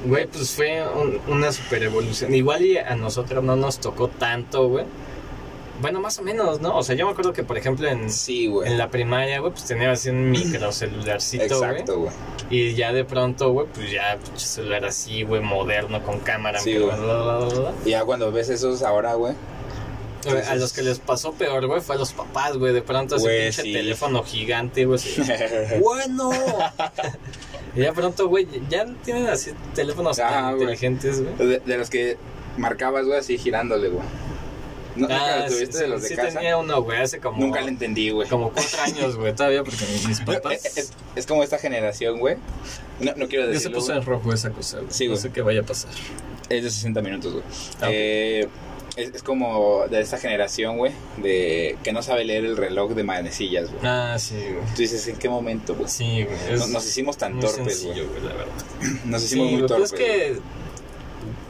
[0.06, 2.34] Güey, pues fue un- una super evolución.
[2.34, 4.86] Igual y a nosotros no nos tocó tanto, güey.
[5.82, 6.78] Bueno, más o menos, ¿no?
[6.78, 9.65] O sea, yo me acuerdo que, por ejemplo, en, Sí, en la primaria, güey, pues
[9.65, 11.71] tenía así un microcelularcito, güey.
[11.71, 12.11] Exacto, güey.
[12.49, 16.59] Y ya de pronto, güey, pues ya pinche celular así, güey, moderno, con cámara.
[16.59, 17.73] Sí, bla, bla, bla.
[17.86, 19.34] Y ya cuando ves esos ahora, güey.
[20.49, 22.73] A los que les pasó peor, güey, fue a los papás, güey.
[22.73, 23.73] De pronto ese Güey, pinche sí.
[23.73, 24.99] teléfono gigante, güey.
[25.82, 26.32] bueno.
[27.75, 30.61] y ya pronto, güey, ya tienen así teléfonos Ah, tan güey.
[30.63, 31.47] inteligentes, güey.
[31.49, 32.17] de, de los que
[32.57, 34.03] marcabas, güey, así girándole, güey.
[34.98, 36.39] ¿No, ¿Nunca Ah, lo sí, tuviste sí, de los de sí casa?
[36.39, 37.39] tenía uno, güey, hace como...
[37.39, 38.28] Nunca le entendí, güey.
[38.28, 40.66] Como cuatro años, güey, todavía, porque mis papás...
[40.66, 42.36] Es, es- es como esta generación, güey.
[43.00, 43.78] No, no quiero ya se decirlo.
[43.78, 44.00] puso güey.
[44.00, 44.91] en rojo esa cosa, güey.
[44.91, 45.22] Sí, no güey.
[45.22, 45.91] sé qué vaya a pasar.
[46.50, 47.43] Es de 60 minutos, güey.
[47.82, 47.88] Ah.
[47.91, 48.48] Eh,
[48.95, 50.91] es, es como de esta generación, güey,
[51.22, 53.82] de que no sabe leer el reloj de manecillas, güey.
[53.86, 54.66] Ah, sí, güey.
[54.76, 55.88] Tú dices, ¿en qué momento, güey?
[55.88, 56.58] Sí, güey.
[56.58, 57.95] Nos, nos hicimos tan muy torpes, güey.
[57.95, 58.54] sencillo, güey, la verdad.
[59.06, 59.91] Nos Sí, hicimos muy güey, pero torpes.
[59.91, 60.39] es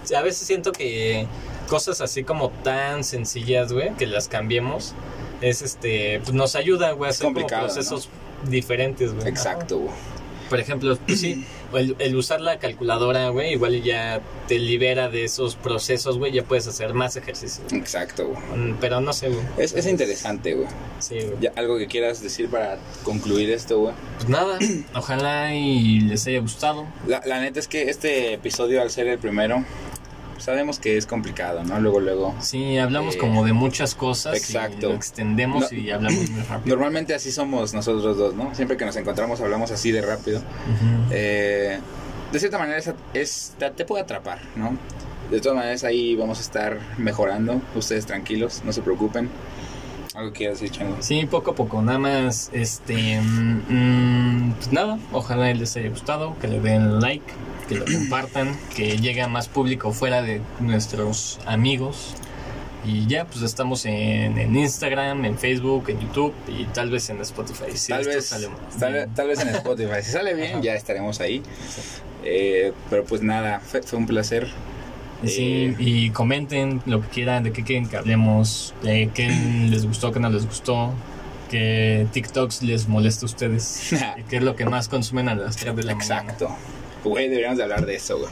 [0.10, 1.26] que a veces siento que
[1.68, 4.93] cosas así como tan sencillas, güey, que las cambiemos,
[5.41, 8.09] es este, pues nos ayuda, güey, a hacer como procesos
[8.49, 9.28] diferentes, güey.
[9.28, 9.93] Exacto, güey.
[10.49, 11.43] Por ejemplo, pues sí,
[11.74, 16.43] el, el usar la calculadora, güey, igual ya te libera de esos procesos, güey, ya
[16.43, 17.65] puedes hacer más ejercicio.
[17.74, 18.39] Exacto, güey.
[18.57, 19.41] Mm, Pero no sé, güey.
[19.57, 20.70] Es, es interesante, güey.
[20.99, 21.51] Sí, güey.
[21.57, 23.93] ¿Algo que quieras decir para concluir esto, güey?
[24.15, 24.57] Pues nada,
[24.95, 26.86] ojalá y les haya gustado.
[27.05, 29.65] La, la neta es que este episodio, al ser el primero,
[30.39, 31.79] sabemos que es complicado, ¿no?
[31.79, 32.35] Luego, luego.
[32.39, 34.35] Sí, hablamos Eh, como de muchas cosas.
[34.38, 34.88] exacto.
[34.88, 36.75] Y lo extendemos No- y hablamos muy rápido.
[36.75, 38.53] Normalmente así somos nosotros dos, ¿no?
[38.55, 40.41] Siempre que nos encontramos hablamos así de rápido.
[41.11, 41.79] Eh,
[42.31, 44.77] de cierta manera es, es- te, te puede atrapar, ¿no?
[45.31, 47.61] De todas maneras ahí vamos a estar mejorando.
[47.75, 49.29] Ustedes tranquilos, no se preocupen.
[50.18, 50.97] ¿Algo que decir, Chango?
[50.99, 56.36] Sí, poco a poco, nada más, este, mm, mm, pues nada, ojalá les haya gustado,
[56.39, 57.24] que le den like,
[57.70, 62.15] que lo compartan, que llegue a más público fuera de nuestros amigos.
[62.84, 67.22] Y ya, pues estamos en, en Instagram, en Facebook, en YouTube y tal vez en
[67.22, 67.76] Spotify.
[67.76, 68.49] Si tal, vez, sale
[68.80, 70.01] tal, tal vez en Spotify.
[70.01, 70.61] Si sale bien, Ajá.
[70.61, 71.43] ya estaremos ahí.
[72.24, 74.47] Eh, pero pues nada, fue, fue un placer.
[75.24, 79.30] Y Sí, Eh, y comenten lo que quieran, de qué quieren que hablemos, de qué
[79.70, 80.93] les gustó, qué no les gustó,
[81.49, 85.55] qué TikToks les molesta a ustedes, y qué es lo que más consumen a las
[85.57, 85.93] 3 de la.
[85.93, 86.49] Exacto.
[87.03, 88.30] Güey, deberíamos de hablar de eso, güey.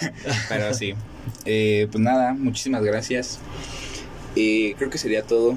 [0.48, 0.94] Pero sí.
[1.44, 3.38] Eh, pues nada, muchísimas gracias.
[4.34, 5.56] Y creo que sería todo.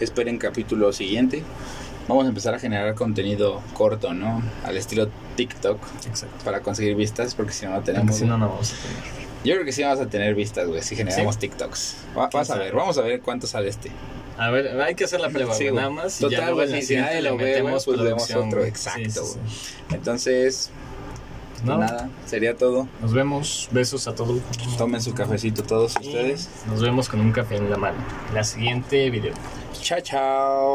[0.00, 1.42] Esperen capítulo siguiente.
[2.08, 4.42] Vamos a empezar a generar contenido corto, ¿no?
[4.64, 6.44] Al estilo TikTok Exacto.
[6.44, 8.16] para conseguir vistas, porque si no, no Porque tenemos.
[8.16, 9.29] si no, no vamos a tener.
[9.44, 11.96] Yo creo que sí vamos a tener vistas, güey, si generamos TikToks.
[12.16, 13.90] Va- ¿Quién Vamos a ver, vamos a ver cuánto sale este.
[14.38, 16.18] A ver, hay que hacer la prueba, Sí, nada más.
[16.18, 18.68] Total, luego güey, si- nadie lo ve, pues vemos otro, güey.
[18.68, 19.48] exacto, Sí, sí, güey.
[19.50, 19.74] sí.
[19.94, 20.70] Entonces,
[21.52, 22.88] Pues nada, nada, sería todo.
[23.02, 23.68] nos vemos.
[23.70, 24.40] Besos a todos.
[24.78, 26.48] Tomen su cafecito todos ustedes.
[26.66, 27.98] Nos vemos con un café en la mano.
[28.34, 29.34] La siguiente video.
[29.80, 30.68] Chao, chao.